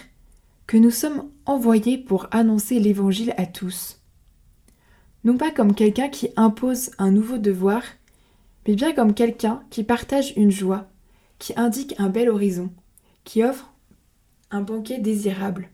que 0.65 0.77
nous 0.77 0.91
sommes 0.91 1.29
envoyés 1.45 1.97
pour 1.97 2.27
annoncer 2.31 2.79
l'Évangile 2.79 3.33
à 3.37 3.45
tous. 3.45 3.99
Non 5.23 5.37
pas 5.37 5.51
comme 5.51 5.75
quelqu'un 5.75 6.09
qui 6.09 6.29
impose 6.35 6.91
un 6.97 7.11
nouveau 7.11 7.37
devoir, 7.37 7.83
mais 8.67 8.75
bien 8.75 8.93
comme 8.93 9.13
quelqu'un 9.13 9.63
qui 9.69 9.83
partage 9.83 10.33
une 10.35 10.51
joie, 10.51 10.89
qui 11.37 11.53
indique 11.55 11.95
un 11.99 12.09
bel 12.09 12.29
horizon, 12.29 12.71
qui 13.23 13.43
offre 13.43 13.73
un 14.51 14.61
banquet 14.61 14.99
désirable. 14.99 15.69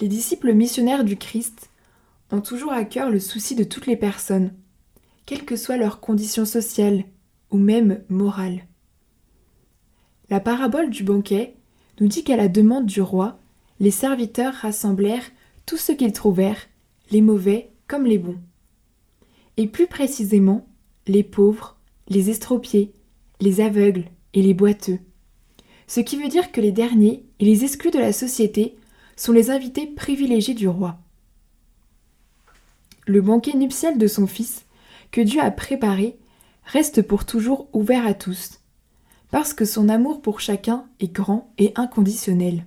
Les 0.00 0.08
disciples 0.08 0.52
missionnaires 0.52 1.04
du 1.04 1.16
Christ 1.16 1.70
ont 2.30 2.40
toujours 2.40 2.72
à 2.72 2.84
cœur 2.84 3.10
le 3.10 3.20
souci 3.20 3.54
de 3.54 3.64
toutes 3.64 3.86
les 3.86 3.96
personnes, 3.96 4.52
quelles 5.24 5.44
que 5.44 5.56
soient 5.56 5.76
leurs 5.76 6.00
conditions 6.00 6.44
sociales 6.44 7.04
ou 7.50 7.58
même 7.58 8.02
morales. 8.08 8.66
La 10.28 10.40
parabole 10.40 10.90
du 10.90 11.04
banquet 11.04 11.54
nous 12.00 12.08
dit 12.08 12.24
qu'à 12.24 12.36
la 12.36 12.48
demande 12.48 12.86
du 12.86 13.00
roi, 13.00 13.38
les 13.78 13.90
serviteurs 13.90 14.54
rassemblèrent 14.54 15.30
tout 15.66 15.76
ce 15.76 15.92
qu'ils 15.92 16.12
trouvèrent, 16.12 16.66
les 17.10 17.20
mauvais 17.20 17.70
comme 17.86 18.06
les 18.06 18.18
bons. 18.18 18.38
Et 19.56 19.66
plus 19.66 19.86
précisément, 19.86 20.66
les 21.06 21.22
pauvres, 21.22 21.76
les 22.08 22.30
estropiés, 22.30 22.92
les 23.40 23.60
aveugles 23.60 24.04
et 24.34 24.42
les 24.42 24.54
boiteux. 24.54 24.98
Ce 25.86 26.00
qui 26.00 26.16
veut 26.16 26.28
dire 26.28 26.50
que 26.50 26.60
les 26.60 26.72
derniers 26.72 27.24
et 27.38 27.44
les 27.44 27.64
exclus 27.64 27.92
de 27.92 27.98
la 27.98 28.12
société 28.12 28.76
sont 29.14 29.32
les 29.32 29.50
invités 29.50 29.86
privilégiés 29.86 30.54
du 30.54 30.66
roi. 30.66 30.98
Le 33.06 33.20
banquet 33.20 33.54
nuptial 33.54 33.98
de 33.98 34.06
son 34.08 34.26
fils, 34.26 34.64
que 35.12 35.20
Dieu 35.20 35.40
a 35.40 35.52
préparé, 35.52 36.16
reste 36.64 37.02
pour 37.02 37.24
toujours 37.24 37.68
ouvert 37.72 38.04
à 38.04 38.14
tous, 38.14 38.60
parce 39.30 39.54
que 39.54 39.64
son 39.64 39.88
amour 39.88 40.22
pour 40.22 40.40
chacun 40.40 40.86
est 41.00 41.12
grand 41.12 41.52
et 41.58 41.72
inconditionnel. 41.74 42.64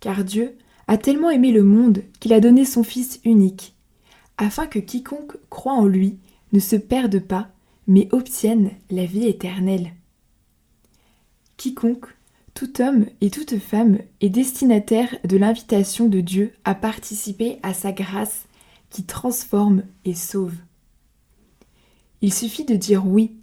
Car 0.00 0.24
Dieu 0.24 0.56
a 0.88 0.98
tellement 0.98 1.30
aimé 1.30 1.52
le 1.52 1.62
monde 1.62 2.02
qu'il 2.20 2.32
a 2.32 2.40
donné 2.40 2.64
son 2.64 2.82
Fils 2.82 3.20
unique, 3.24 3.74
afin 4.36 4.66
que 4.66 4.78
quiconque 4.78 5.36
croit 5.48 5.74
en 5.74 5.86
lui 5.86 6.18
ne 6.52 6.60
se 6.60 6.76
perde 6.76 7.20
pas, 7.20 7.48
mais 7.86 8.08
obtiennent 8.12 8.72
la 8.90 9.06
vie 9.06 9.26
éternelle. 9.26 9.92
Quiconque, 11.56 12.06
tout 12.54 12.82
homme 12.82 13.06
et 13.20 13.30
toute 13.30 13.58
femme 13.58 13.98
est 14.20 14.28
destinataire 14.28 15.16
de 15.24 15.36
l'invitation 15.36 16.08
de 16.08 16.20
Dieu 16.20 16.52
à 16.64 16.74
participer 16.74 17.58
à 17.62 17.72
sa 17.72 17.92
grâce 17.92 18.44
qui 18.90 19.04
transforme 19.04 19.84
et 20.04 20.14
sauve. 20.14 20.54
Il 22.20 22.32
suffit 22.32 22.64
de 22.64 22.76
dire 22.76 23.06
oui 23.06 23.36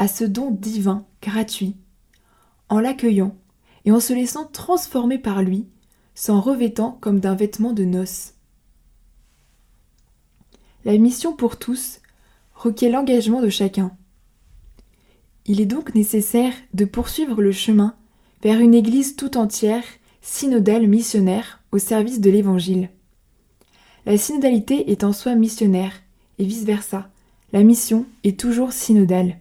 à 0.00 0.08
ce 0.08 0.24
don 0.24 0.50
divin 0.50 1.04
gratuit, 1.20 1.76
en 2.70 2.80
l'accueillant 2.80 3.36
et 3.84 3.92
en 3.92 4.00
se 4.00 4.14
laissant 4.14 4.46
transformer 4.46 5.18
par 5.18 5.42
lui, 5.42 5.66
s'en 6.14 6.40
revêtant 6.40 6.96
comme 7.02 7.20
d'un 7.20 7.34
vêtement 7.34 7.74
de 7.74 7.84
noces. 7.84 8.32
La 10.86 10.96
mission 10.96 11.36
pour 11.36 11.58
tous 11.58 12.00
requiert 12.54 12.90
l'engagement 12.90 13.42
de 13.42 13.50
chacun. 13.50 13.92
Il 15.44 15.60
est 15.60 15.66
donc 15.66 15.94
nécessaire 15.94 16.54
de 16.72 16.86
poursuivre 16.86 17.42
le 17.42 17.52
chemin 17.52 17.94
vers 18.42 18.58
une 18.58 18.74
Église 18.74 19.16
tout 19.16 19.36
entière, 19.36 19.84
synodale 20.22 20.86
missionnaire, 20.86 21.60
au 21.72 21.78
service 21.78 22.20
de 22.20 22.30
l'Évangile. 22.30 22.88
La 24.06 24.16
synodalité 24.16 24.90
est 24.90 25.04
en 25.04 25.12
soi 25.12 25.34
missionnaire, 25.34 25.92
et 26.38 26.44
vice-versa, 26.44 27.10
la 27.52 27.62
mission 27.62 28.06
est 28.24 28.40
toujours 28.40 28.72
synodale. 28.72 29.36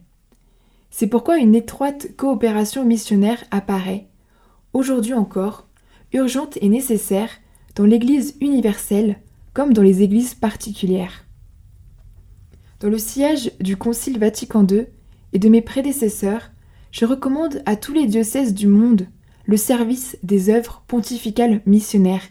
C'est 0.92 1.08
pourquoi 1.08 1.38
une 1.38 1.56
étroite 1.56 2.16
coopération 2.18 2.84
missionnaire 2.86 3.44
apparaît, 3.52 4.08
aujourd'hui 4.74 5.14
encore, 5.14 5.68
urgente 6.14 6.58
et 6.62 6.70
nécessaire 6.70 7.30
dans 7.76 7.86
l'Église 7.86 8.36
universelle 8.42 9.20
comme 9.54 9.74
dans 9.74 9.84
les 9.84 10.02
Églises 10.02 10.34
particulières. 10.34 11.26
Dans 12.80 12.90
le 12.90 12.98
sillage 12.98 13.52
du 13.60 13.78
Concile 13.78 14.20
Vatican 14.20 14.66
II 14.66 14.88
et 15.34 15.40
de 15.40 15.50
mes 15.50 15.62
prédécesseurs, 15.62 16.52
je 16.92 17.06
recommande 17.06 17.62
à 17.66 17.76
tous 17.76 17.94
les 17.94 18.08
diocèses 18.08 18.54
du 18.54 18.68
monde 18.68 19.08
le 19.46 19.58
service 19.58 20.18
des 20.24 20.50
œuvres 20.50 20.84
pontificales 20.88 21.62
missionnaires, 21.66 22.24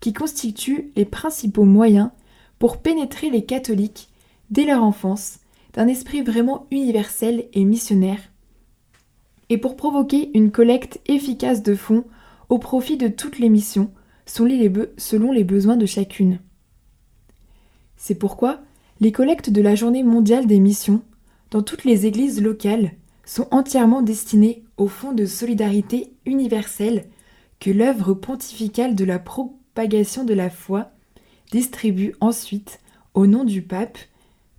qui 0.00 0.12
constituent 0.12 0.92
les 0.96 1.04
principaux 1.04 1.64
moyens 1.64 2.10
pour 2.58 2.78
pénétrer 2.78 3.30
les 3.30 3.44
catholiques 3.44 4.10
dès 4.50 4.64
leur 4.64 4.82
enfance 4.82 5.40
d'un 5.72 5.88
esprit 5.88 6.22
vraiment 6.22 6.66
universel 6.70 7.48
et 7.52 7.64
missionnaire, 7.64 8.20
et 9.48 9.58
pour 9.58 9.76
provoquer 9.76 10.30
une 10.34 10.50
collecte 10.50 11.00
efficace 11.06 11.62
de 11.62 11.74
fonds 11.74 12.04
au 12.48 12.58
profit 12.58 12.96
de 12.96 13.08
toutes 13.08 13.38
les 13.38 13.48
missions, 13.48 13.90
selon 14.26 15.32
les 15.32 15.44
besoins 15.44 15.76
de 15.76 15.86
chacune. 15.86 16.38
C'est 17.96 18.14
pourquoi 18.14 18.60
les 19.00 19.12
collectes 19.12 19.50
de 19.50 19.60
la 19.60 19.74
Journée 19.74 20.02
mondiale 20.02 20.46
des 20.46 20.60
missions, 20.60 21.02
dans 21.50 21.62
toutes 21.62 21.84
les 21.84 22.06
églises 22.06 22.40
locales, 22.40 22.92
sont 23.24 23.48
entièrement 23.50 24.02
destinées 24.02 24.64
au 24.76 24.88
fonds 24.88 25.12
de 25.12 25.26
solidarité 25.26 26.12
universelle 26.26 27.06
que 27.60 27.70
l'œuvre 27.70 28.14
pontificale 28.14 28.94
de 28.94 29.04
la 29.04 29.18
propagation 29.18 30.24
de 30.24 30.34
la 30.34 30.50
foi 30.50 30.90
distribue 31.50 32.14
ensuite, 32.20 32.80
au 33.14 33.26
nom 33.26 33.44
du 33.44 33.62
pape, 33.62 33.98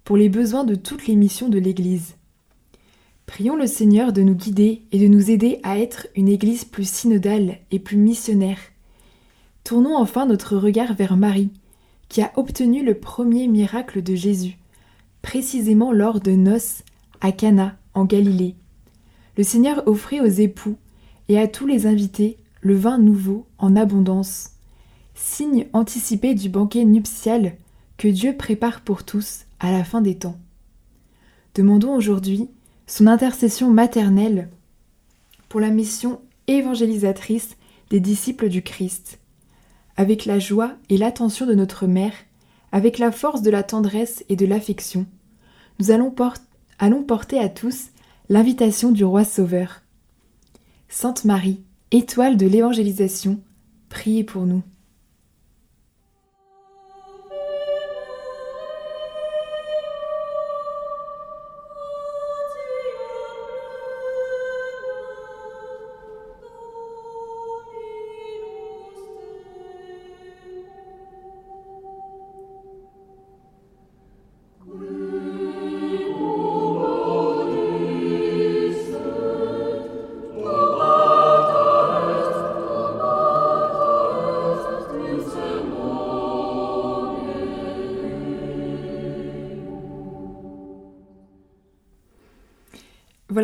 pour 0.03 0.17
les 0.17 0.29
besoins 0.29 0.63
de 0.63 0.75
toutes 0.75 1.07
les 1.07 1.15
missions 1.15 1.49
de 1.49 1.59
l'Église. 1.59 2.15
Prions 3.25 3.55
le 3.55 3.67
Seigneur 3.67 4.11
de 4.11 4.21
nous 4.21 4.35
guider 4.35 4.81
et 4.91 4.99
de 4.99 5.07
nous 5.07 5.31
aider 5.31 5.59
à 5.63 5.79
être 5.79 6.07
une 6.15 6.27
Église 6.27 6.65
plus 6.65 6.87
synodale 6.87 7.59
et 7.71 7.79
plus 7.79 7.97
missionnaire. 7.97 8.59
Tournons 9.63 9.95
enfin 9.95 10.25
notre 10.25 10.57
regard 10.57 10.93
vers 10.95 11.15
Marie, 11.15 11.51
qui 12.09 12.21
a 12.21 12.31
obtenu 12.35 12.83
le 12.83 12.95
premier 12.95 13.47
miracle 13.47 14.03
de 14.03 14.15
Jésus, 14.15 14.57
précisément 15.21 15.93
lors 15.93 16.19
de 16.19 16.31
noces 16.31 16.83
à 17.21 17.31
Cana, 17.31 17.77
en 17.93 18.05
Galilée. 18.05 18.55
Le 19.37 19.43
Seigneur 19.43 19.87
offrit 19.87 20.19
aux 20.19 20.25
époux 20.25 20.75
et 21.29 21.39
à 21.39 21.47
tous 21.47 21.67
les 21.67 21.87
invités 21.87 22.37
le 22.59 22.75
vin 22.75 22.97
nouveau 22.97 23.45
en 23.57 23.75
abondance, 23.75 24.51
signe 25.15 25.67
anticipé 25.73 26.33
du 26.33 26.49
banquet 26.49 26.83
nuptial 26.83 27.55
que 27.97 28.07
Dieu 28.07 28.35
prépare 28.35 28.81
pour 28.81 29.03
tous 29.03 29.45
à 29.61 29.71
la 29.71 29.83
fin 29.83 30.01
des 30.01 30.15
temps. 30.15 30.37
Demandons 31.55 31.95
aujourd'hui 31.95 32.49
son 32.87 33.07
intercession 33.07 33.69
maternelle 33.71 34.49
pour 35.47 35.61
la 35.61 35.69
mission 35.69 36.19
évangélisatrice 36.47 37.55
des 37.89 37.99
disciples 37.99 38.49
du 38.49 38.61
Christ, 38.63 39.19
avec 39.95 40.25
la 40.25 40.39
joie 40.39 40.73
et 40.89 40.97
l'attention 40.97 41.45
de 41.45 41.53
notre 41.53 41.87
Mère, 41.87 42.13
avec 42.71 42.97
la 42.97 43.11
force 43.11 43.41
de 43.41 43.49
la 43.49 43.63
tendresse 43.63 44.25
et 44.27 44.35
de 44.35 44.45
l'affection, 44.45 45.05
nous 45.79 45.91
allons, 45.91 46.11
porter 47.03 47.39
à 47.39 47.49
tous 47.49 47.87
l'invitation 48.29 48.91
du 48.91 49.03
Roi 49.03 49.23
Sauveur. 49.23 49.81
Sainte 50.89 51.25
Marie, 51.25 51.63
étoile 51.91 52.37
de 52.37 52.45
l'évangélisation, 52.45 53.39
priez 53.89 54.23
pour 54.23 54.45
nous. 54.45 54.63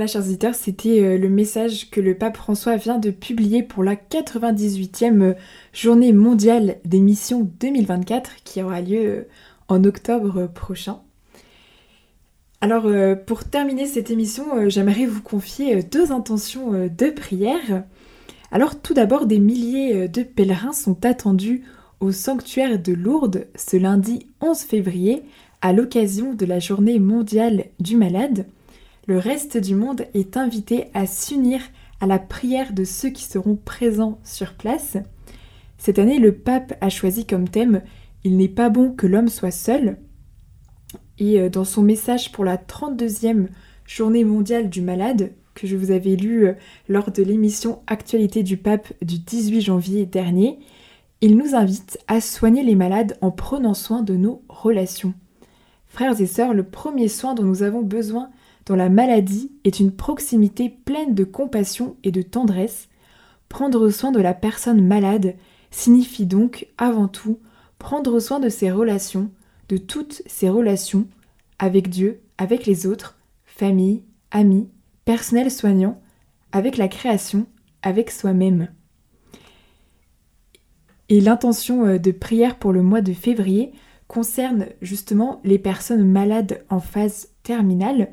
Chers 0.07 0.21
auditeurs, 0.21 0.55
c'était 0.55 1.03
euh, 1.03 1.17
le 1.17 1.27
message 1.27 1.89
que 1.89 1.99
le 1.99 2.15
pape 2.15 2.37
François 2.37 2.77
vient 2.77 2.97
de 2.97 3.09
publier 3.09 3.61
pour 3.61 3.83
la 3.83 3.95
98e 3.95 5.21
euh, 5.21 5.33
journée 5.73 6.13
mondiale 6.13 6.77
des 6.85 7.01
missions 7.01 7.49
2024 7.59 8.35
qui 8.45 8.63
aura 8.63 8.79
lieu 8.79 8.99
euh, 8.99 9.27
en 9.67 9.83
octobre 9.83 10.47
prochain. 10.47 11.01
Alors, 12.61 12.87
pour 13.27 13.43
terminer 13.43 13.85
cette 13.85 14.09
émission, 14.09 14.67
j'aimerais 14.67 15.05
vous 15.05 15.21
confier 15.21 15.83
deux 15.83 16.11
intentions 16.11 16.71
de 16.71 17.09
prière. 17.11 17.83
Alors, 18.51 18.81
tout 18.81 18.95
d'abord, 18.95 19.27
des 19.27 19.37
milliers 19.37 20.07
de 20.07 20.23
pèlerins 20.23 20.73
sont 20.73 21.05
attendus 21.05 21.65
au 21.99 22.11
sanctuaire 22.11 22.79
de 22.79 22.93
Lourdes 22.93 23.45
ce 23.55 23.77
lundi 23.77 24.25
11 24.41 24.57
février 24.61 25.21
à 25.61 25.71
l'occasion 25.71 26.33
de 26.33 26.45
la 26.47 26.57
journée 26.57 26.97
mondiale 26.97 27.65
du 27.79 27.95
malade 27.95 28.47
le 29.07 29.17
reste 29.17 29.57
du 29.57 29.73
monde 29.73 30.05
est 30.13 30.35
invité 30.35 30.87
à 30.93 31.07
s'unir 31.07 31.61
à 32.01 32.05
la 32.05 32.19
prière 32.19 32.73
de 32.73 32.83
ceux 32.83 33.09
qui 33.09 33.23
seront 33.23 33.55
présents 33.55 34.19
sur 34.23 34.53
place. 34.53 34.97
Cette 35.77 35.97
année, 35.97 36.19
le 36.19 36.33
pape 36.33 36.73
a 36.81 36.89
choisi 36.89 37.25
comme 37.25 37.47
thème 37.47 37.81
Il 38.25 38.35
n'est 38.35 38.49
pas 38.49 38.69
bon 38.69 38.91
que 38.91 39.07
l'homme 39.07 39.29
soit 39.29 39.51
seul. 39.51 39.97
Et 41.19 41.39
euh, 41.39 41.49
dans 41.49 41.63
son 41.63 41.81
message 41.81 42.33
pour 42.33 42.43
la 42.43 42.57
32e 42.57 43.47
journée 43.85 44.25
mondiale 44.25 44.69
du 44.69 44.81
malade, 44.81 45.31
que 45.55 45.67
je 45.67 45.77
vous 45.77 45.91
avais 45.91 46.15
lu 46.15 46.45
euh, 46.45 46.53
lors 46.89 47.09
de 47.09 47.23
l'émission 47.23 47.81
Actualité 47.87 48.43
du 48.43 48.57
pape 48.57 48.91
du 49.01 49.19
18 49.19 49.61
janvier 49.61 50.05
dernier, 50.05 50.59
il 51.21 51.37
nous 51.37 51.55
invite 51.55 51.97
à 52.07 52.19
soigner 52.19 52.61
les 52.61 52.75
malades 52.75 53.17
en 53.21 53.31
prenant 53.31 53.73
soin 53.73 54.01
de 54.01 54.15
nos 54.15 54.43
relations. 54.49 55.13
Frères 55.87 56.19
et 56.19 56.27
sœurs, 56.27 56.53
le 56.53 56.63
premier 56.63 57.07
soin 57.07 57.33
dont 57.33 57.43
nous 57.43 57.63
avons 57.63 57.81
besoin 57.81 58.29
dans 58.67 58.75
la 58.75 58.89
maladie 58.89 59.49
est 59.63 59.79
une 59.79 59.93
proximité 59.93 60.69
pleine 60.69 61.15
de 61.15 61.23
compassion 61.23 61.95
et 62.03 62.11
de 62.11 62.21
tendresse. 62.21 62.89
Prendre 63.47 63.89
soin 63.89 64.11
de 64.11 64.19
la 64.19 64.33
personne 64.33 64.85
malade 64.85 65.35
signifie 65.71 66.25
donc 66.25 66.67
avant 66.77 67.07
tout 67.07 67.39
prendre 67.79 68.19
soin 68.19 68.41
de 68.41 68.49
ses 68.49 68.69
relations, 68.69 69.31
de 69.69 69.77
toutes 69.77 70.21
ses 70.25 70.49
relations, 70.49 71.07
avec 71.59 71.89
Dieu, 71.89 72.21
avec 72.37 72.65
les 72.65 72.87
autres, 72.87 73.17
famille, 73.45 74.03
amis, 74.31 74.67
personnel 75.05 75.49
soignant, 75.49 76.01
avec 76.51 76.75
la 76.75 76.89
création, 76.89 77.45
avec 77.83 78.11
soi-même. 78.11 78.67
Et 81.07 81.21
l'intention 81.21 81.85
euh, 81.85 81.99
de 81.99 82.11
prière 82.11 82.57
pour 82.57 82.73
le 82.73 82.81
mois 82.81 83.01
de 83.01 83.13
février 83.13 83.71
concerne 84.07 84.65
justement 84.81 85.39
les 85.45 85.59
personnes 85.59 86.05
malades 86.05 86.65
en 86.69 86.81
phase 86.81 87.29
terminale 87.43 88.09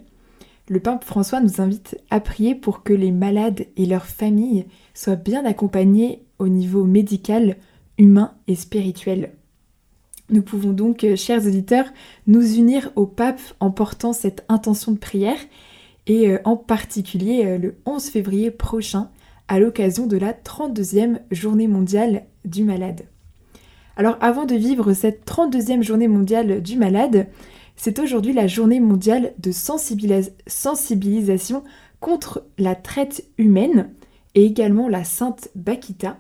le 0.69 0.81
pape 0.81 1.05
François 1.05 1.41
nous 1.41 1.61
invite 1.61 1.99
à 2.11 2.21
prier 2.21 2.55
pour 2.55 2.83
que 2.83 2.93
les 2.93 3.13
malades 3.13 3.67
et 3.77 3.87
leurs 3.87 4.07
familles 4.07 4.67
soient 4.95 5.17
bien 5.17 5.45
accompagnés 5.45 6.25
au 6.39 6.49
niveau 6.49 6.85
médical, 6.85 7.57
humain 7.99 8.33
et 8.49 8.55
spirituel. 8.55 9.33
Nous 10.31 10.43
pouvons 10.43 10.73
donc, 10.73 11.05
euh, 11.05 11.17
chers 11.17 11.47
auditeurs, 11.47 11.87
nous 12.27 12.57
unir 12.57 12.91
au 12.97 13.07
pape 13.07 13.41
en 13.61 13.71
portant 13.71 14.15
cette 14.15 14.45
intention 14.49 14.93
de 14.93 14.99
prière 14.99 15.39
et 16.07 16.31
euh, 16.31 16.39
en 16.45 16.57
particulier 16.57 17.45
euh, 17.45 17.59
le 17.59 17.77
11 17.85 18.09
février 18.09 18.51
prochain 18.51 19.11
à 19.49 19.59
l'occasion 19.59 20.07
de 20.07 20.17
la 20.17 20.33
32e 20.33 21.19
journée 21.31 21.69
mondiale 21.69 22.25
du 22.47 22.65
malade. 22.65 23.03
Alors 23.99 24.17
avant 24.23 24.47
de 24.47 24.55
vivre 24.55 24.95
cette 24.95 25.27
32e 25.27 25.83
journée 25.83 26.09
mondiale 26.09 26.63
du 26.63 26.77
malade, 26.79 27.27
c'est 27.77 27.99
aujourd'hui 27.99 28.33
la 28.33 28.47
journée 28.47 28.81
mondiale 28.81 29.35
de 29.39 29.53
sensibilisation 29.53 31.65
contre 32.01 32.45
la 32.59 32.75
traite 32.75 33.25
humaine 33.39 33.91
et 34.35 34.45
également 34.45 34.89
la 34.89 35.05
Sainte 35.05 35.49
Bakita. 35.55 36.19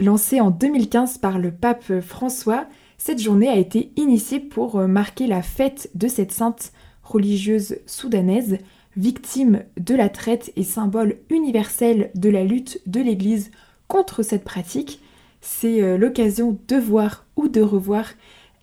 Lancée 0.00 0.40
en 0.40 0.50
2015 0.50 1.18
par 1.18 1.38
le 1.38 1.52
pape 1.52 2.00
François, 2.00 2.66
cette 2.98 3.20
journée 3.20 3.48
a 3.48 3.56
été 3.56 3.92
initiée 3.96 4.40
pour 4.40 4.76
euh, 4.76 4.86
marquer 4.86 5.26
la 5.26 5.42
fête 5.42 5.90
de 5.94 6.08
cette 6.08 6.32
sainte 6.32 6.72
religieuse 7.02 7.78
soudanaise, 7.86 8.58
victime 8.96 9.64
de 9.78 9.94
la 9.94 10.08
traite 10.08 10.52
et 10.56 10.62
symbole 10.62 11.18
universel 11.28 12.10
de 12.14 12.30
la 12.30 12.44
lutte 12.44 12.80
de 12.86 13.00
l'Église 13.00 13.50
contre 13.88 14.22
cette 14.22 14.44
pratique. 14.44 15.00
C'est 15.40 15.82
euh, 15.82 15.98
l'occasion 15.98 16.58
de 16.66 16.76
voir 16.76 17.26
ou 17.36 17.48
de 17.48 17.60
revoir 17.60 18.06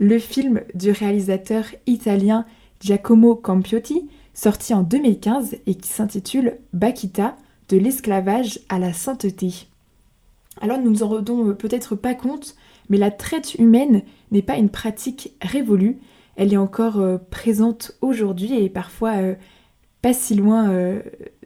le 0.02 0.18
film 0.18 0.62
du 0.74 0.90
réalisateur 0.90 1.64
italien 1.86 2.46
Giacomo 2.80 3.36
Campiotti, 3.36 4.10
sorti 4.34 4.74
en 4.74 4.82
2015 4.82 5.58
et 5.68 5.76
qui 5.76 5.90
s'intitule 5.90 6.58
Bakita, 6.74 7.38
de 7.70 7.78
l'esclavage 7.78 8.60
à 8.68 8.80
la 8.80 8.94
sainteté. 8.94 9.68
Alors 10.60 10.80
nous 10.80 10.90
nous 10.90 11.04
en 11.04 11.08
rendons 11.08 11.50
euh, 11.50 11.54
peut-être 11.54 11.96
pas 11.96 12.16
compte, 12.16 12.56
mais 12.90 12.98
la 12.98 13.12
traite 13.12 13.54
humaine 13.56 14.02
n'est 14.32 14.42
pas 14.42 14.58
une 14.58 14.72
pratique 14.72 15.36
révolue, 15.40 16.00
elle 16.36 16.52
est 16.52 16.58
encore 16.58 17.00
euh, 17.00 17.20
présente 17.30 17.92
aujourd'hui 18.02 18.56
et 18.56 18.70
parfois 18.70 19.18
euh, 19.18 19.36
pas 20.02 20.14
si 20.14 20.34
loin 20.34 20.68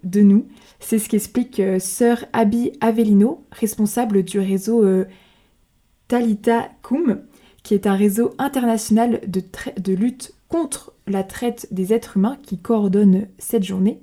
de 0.05 0.21
nous. 0.21 0.47
C'est 0.79 0.97
ce 0.97 1.09
qu'explique 1.09 1.61
sœur 1.79 2.23
Abby 2.31 2.71
Avellino, 2.79 3.43
responsable 3.51 4.23
du 4.23 4.39
réseau 4.39 4.85
Talita 6.07 6.69
Cum, 6.81 7.19
qui 7.65 7.73
est 7.73 7.87
un 7.87 7.95
réseau 7.95 8.31
international 8.37 9.21
de, 9.27 9.93
lutte 9.93 10.35
contre 10.49 10.93
la 11.07 11.23
traite 11.23 11.67
des 11.71 11.93
êtres 11.93 12.17
humains 12.17 12.37
qui 12.43 12.59
coordonne 12.59 13.27
cette 13.39 13.63
journée. 13.63 13.99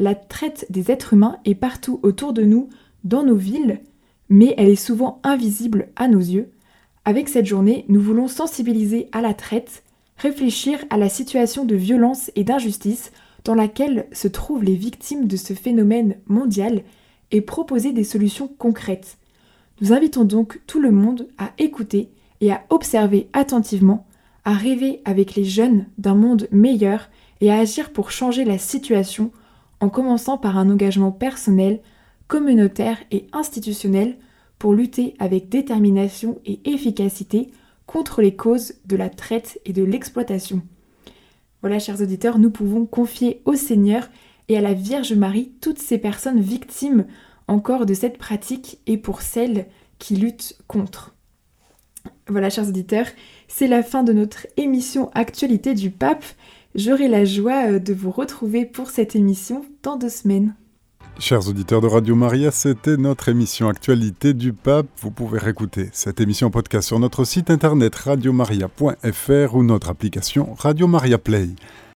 La 0.00 0.16
traite 0.16 0.66
des 0.68 0.90
êtres 0.90 1.12
humains 1.12 1.38
est 1.44 1.54
partout 1.54 2.00
autour 2.02 2.32
de 2.32 2.42
nous, 2.42 2.68
dans 3.04 3.22
nos 3.22 3.36
villes, 3.36 3.80
mais 4.28 4.54
elle 4.58 4.68
est 4.68 4.74
souvent 4.74 5.20
invisible 5.22 5.90
à 5.94 6.08
nos 6.08 6.18
yeux. 6.18 6.50
Avec 7.04 7.28
cette 7.28 7.46
journée, 7.46 7.84
nous 7.88 8.00
voulons 8.00 8.26
sensibiliser 8.26 9.08
à 9.12 9.20
la 9.20 9.32
traite, 9.32 9.84
réfléchir 10.16 10.80
à 10.90 10.96
la 10.96 11.08
situation 11.08 11.64
de 11.64 11.76
violence 11.76 12.32
et 12.34 12.42
d'injustice 12.42 13.12
dans 13.44 13.54
laquelle 13.54 14.08
se 14.10 14.26
trouvent 14.26 14.64
les 14.64 14.76
victimes 14.76 15.28
de 15.28 15.36
ce 15.36 15.52
phénomène 15.52 16.16
mondial 16.26 16.82
et 17.30 17.42
proposer 17.42 17.92
des 17.92 18.04
solutions 18.04 18.48
concrètes. 18.48 19.18
Nous 19.80 19.92
invitons 19.92 20.24
donc 20.24 20.60
tout 20.66 20.80
le 20.80 20.90
monde 20.90 21.28
à 21.38 21.52
écouter 21.58 22.10
et 22.42 22.50
à 22.50 22.64
observer 22.68 23.30
attentivement, 23.32 24.06
à 24.44 24.52
rêver 24.52 25.00
avec 25.06 25.36
les 25.36 25.44
jeunes 25.44 25.86
d'un 25.96 26.16
monde 26.16 26.48
meilleur 26.50 27.08
et 27.40 27.50
à 27.50 27.60
agir 27.60 27.92
pour 27.92 28.10
changer 28.10 28.44
la 28.44 28.58
situation 28.58 29.30
en 29.80 29.88
commençant 29.88 30.36
par 30.36 30.58
un 30.58 30.68
engagement 30.68 31.12
personnel, 31.12 31.80
communautaire 32.26 32.98
et 33.10 33.26
institutionnel 33.32 34.18
pour 34.58 34.74
lutter 34.74 35.14
avec 35.18 35.48
détermination 35.48 36.40
et 36.44 36.60
efficacité 36.68 37.50
contre 37.86 38.22
les 38.22 38.34
causes 38.34 38.74
de 38.86 38.96
la 38.96 39.08
traite 39.08 39.60
et 39.64 39.72
de 39.72 39.82
l'exploitation. 39.82 40.62
Voilà, 41.60 41.78
chers 41.78 42.00
auditeurs, 42.00 42.38
nous 42.38 42.50
pouvons 42.50 42.86
confier 42.86 43.40
au 43.44 43.54
Seigneur 43.54 44.08
et 44.48 44.58
à 44.58 44.60
la 44.60 44.74
Vierge 44.74 45.12
Marie 45.12 45.52
toutes 45.60 45.78
ces 45.78 45.98
personnes 45.98 46.40
victimes 46.40 47.06
encore 47.46 47.86
de 47.86 47.94
cette 47.94 48.18
pratique 48.18 48.80
et 48.86 48.98
pour 48.98 49.22
celles 49.22 49.66
qui 49.98 50.16
luttent 50.16 50.58
contre. 50.66 51.11
Voilà, 52.28 52.50
chers 52.50 52.68
auditeurs, 52.68 53.06
c'est 53.48 53.66
la 53.66 53.82
fin 53.82 54.04
de 54.04 54.12
notre 54.12 54.46
émission 54.56 55.10
Actualité 55.14 55.74
du 55.74 55.90
Pape. 55.90 56.24
J'aurai 56.74 57.08
la 57.08 57.24
joie 57.24 57.72
euh, 57.72 57.78
de 57.78 57.92
vous 57.92 58.10
retrouver 58.10 58.64
pour 58.64 58.90
cette 58.90 59.16
émission 59.16 59.64
dans 59.82 59.96
deux 59.96 60.08
semaines. 60.08 60.54
Chers 61.18 61.46
auditeurs 61.48 61.80
de 61.80 61.86
Radio 61.86 62.14
Maria, 62.14 62.50
c'était 62.50 62.96
notre 62.96 63.28
émission 63.28 63.68
Actualité 63.68 64.32
du 64.32 64.52
Pape. 64.52 64.86
Vous 65.00 65.10
pouvez 65.10 65.38
réécouter 65.38 65.90
cette 65.92 66.20
émission 66.20 66.50
podcast 66.50 66.88
sur 66.88 66.98
notre 66.98 67.24
site 67.24 67.50
internet 67.50 67.94
radiomaria.fr 67.94 69.54
ou 69.54 69.62
notre 69.62 69.90
application 69.90 70.54
Radio 70.54 70.86
Maria 70.86 71.18
Play. 71.18 71.50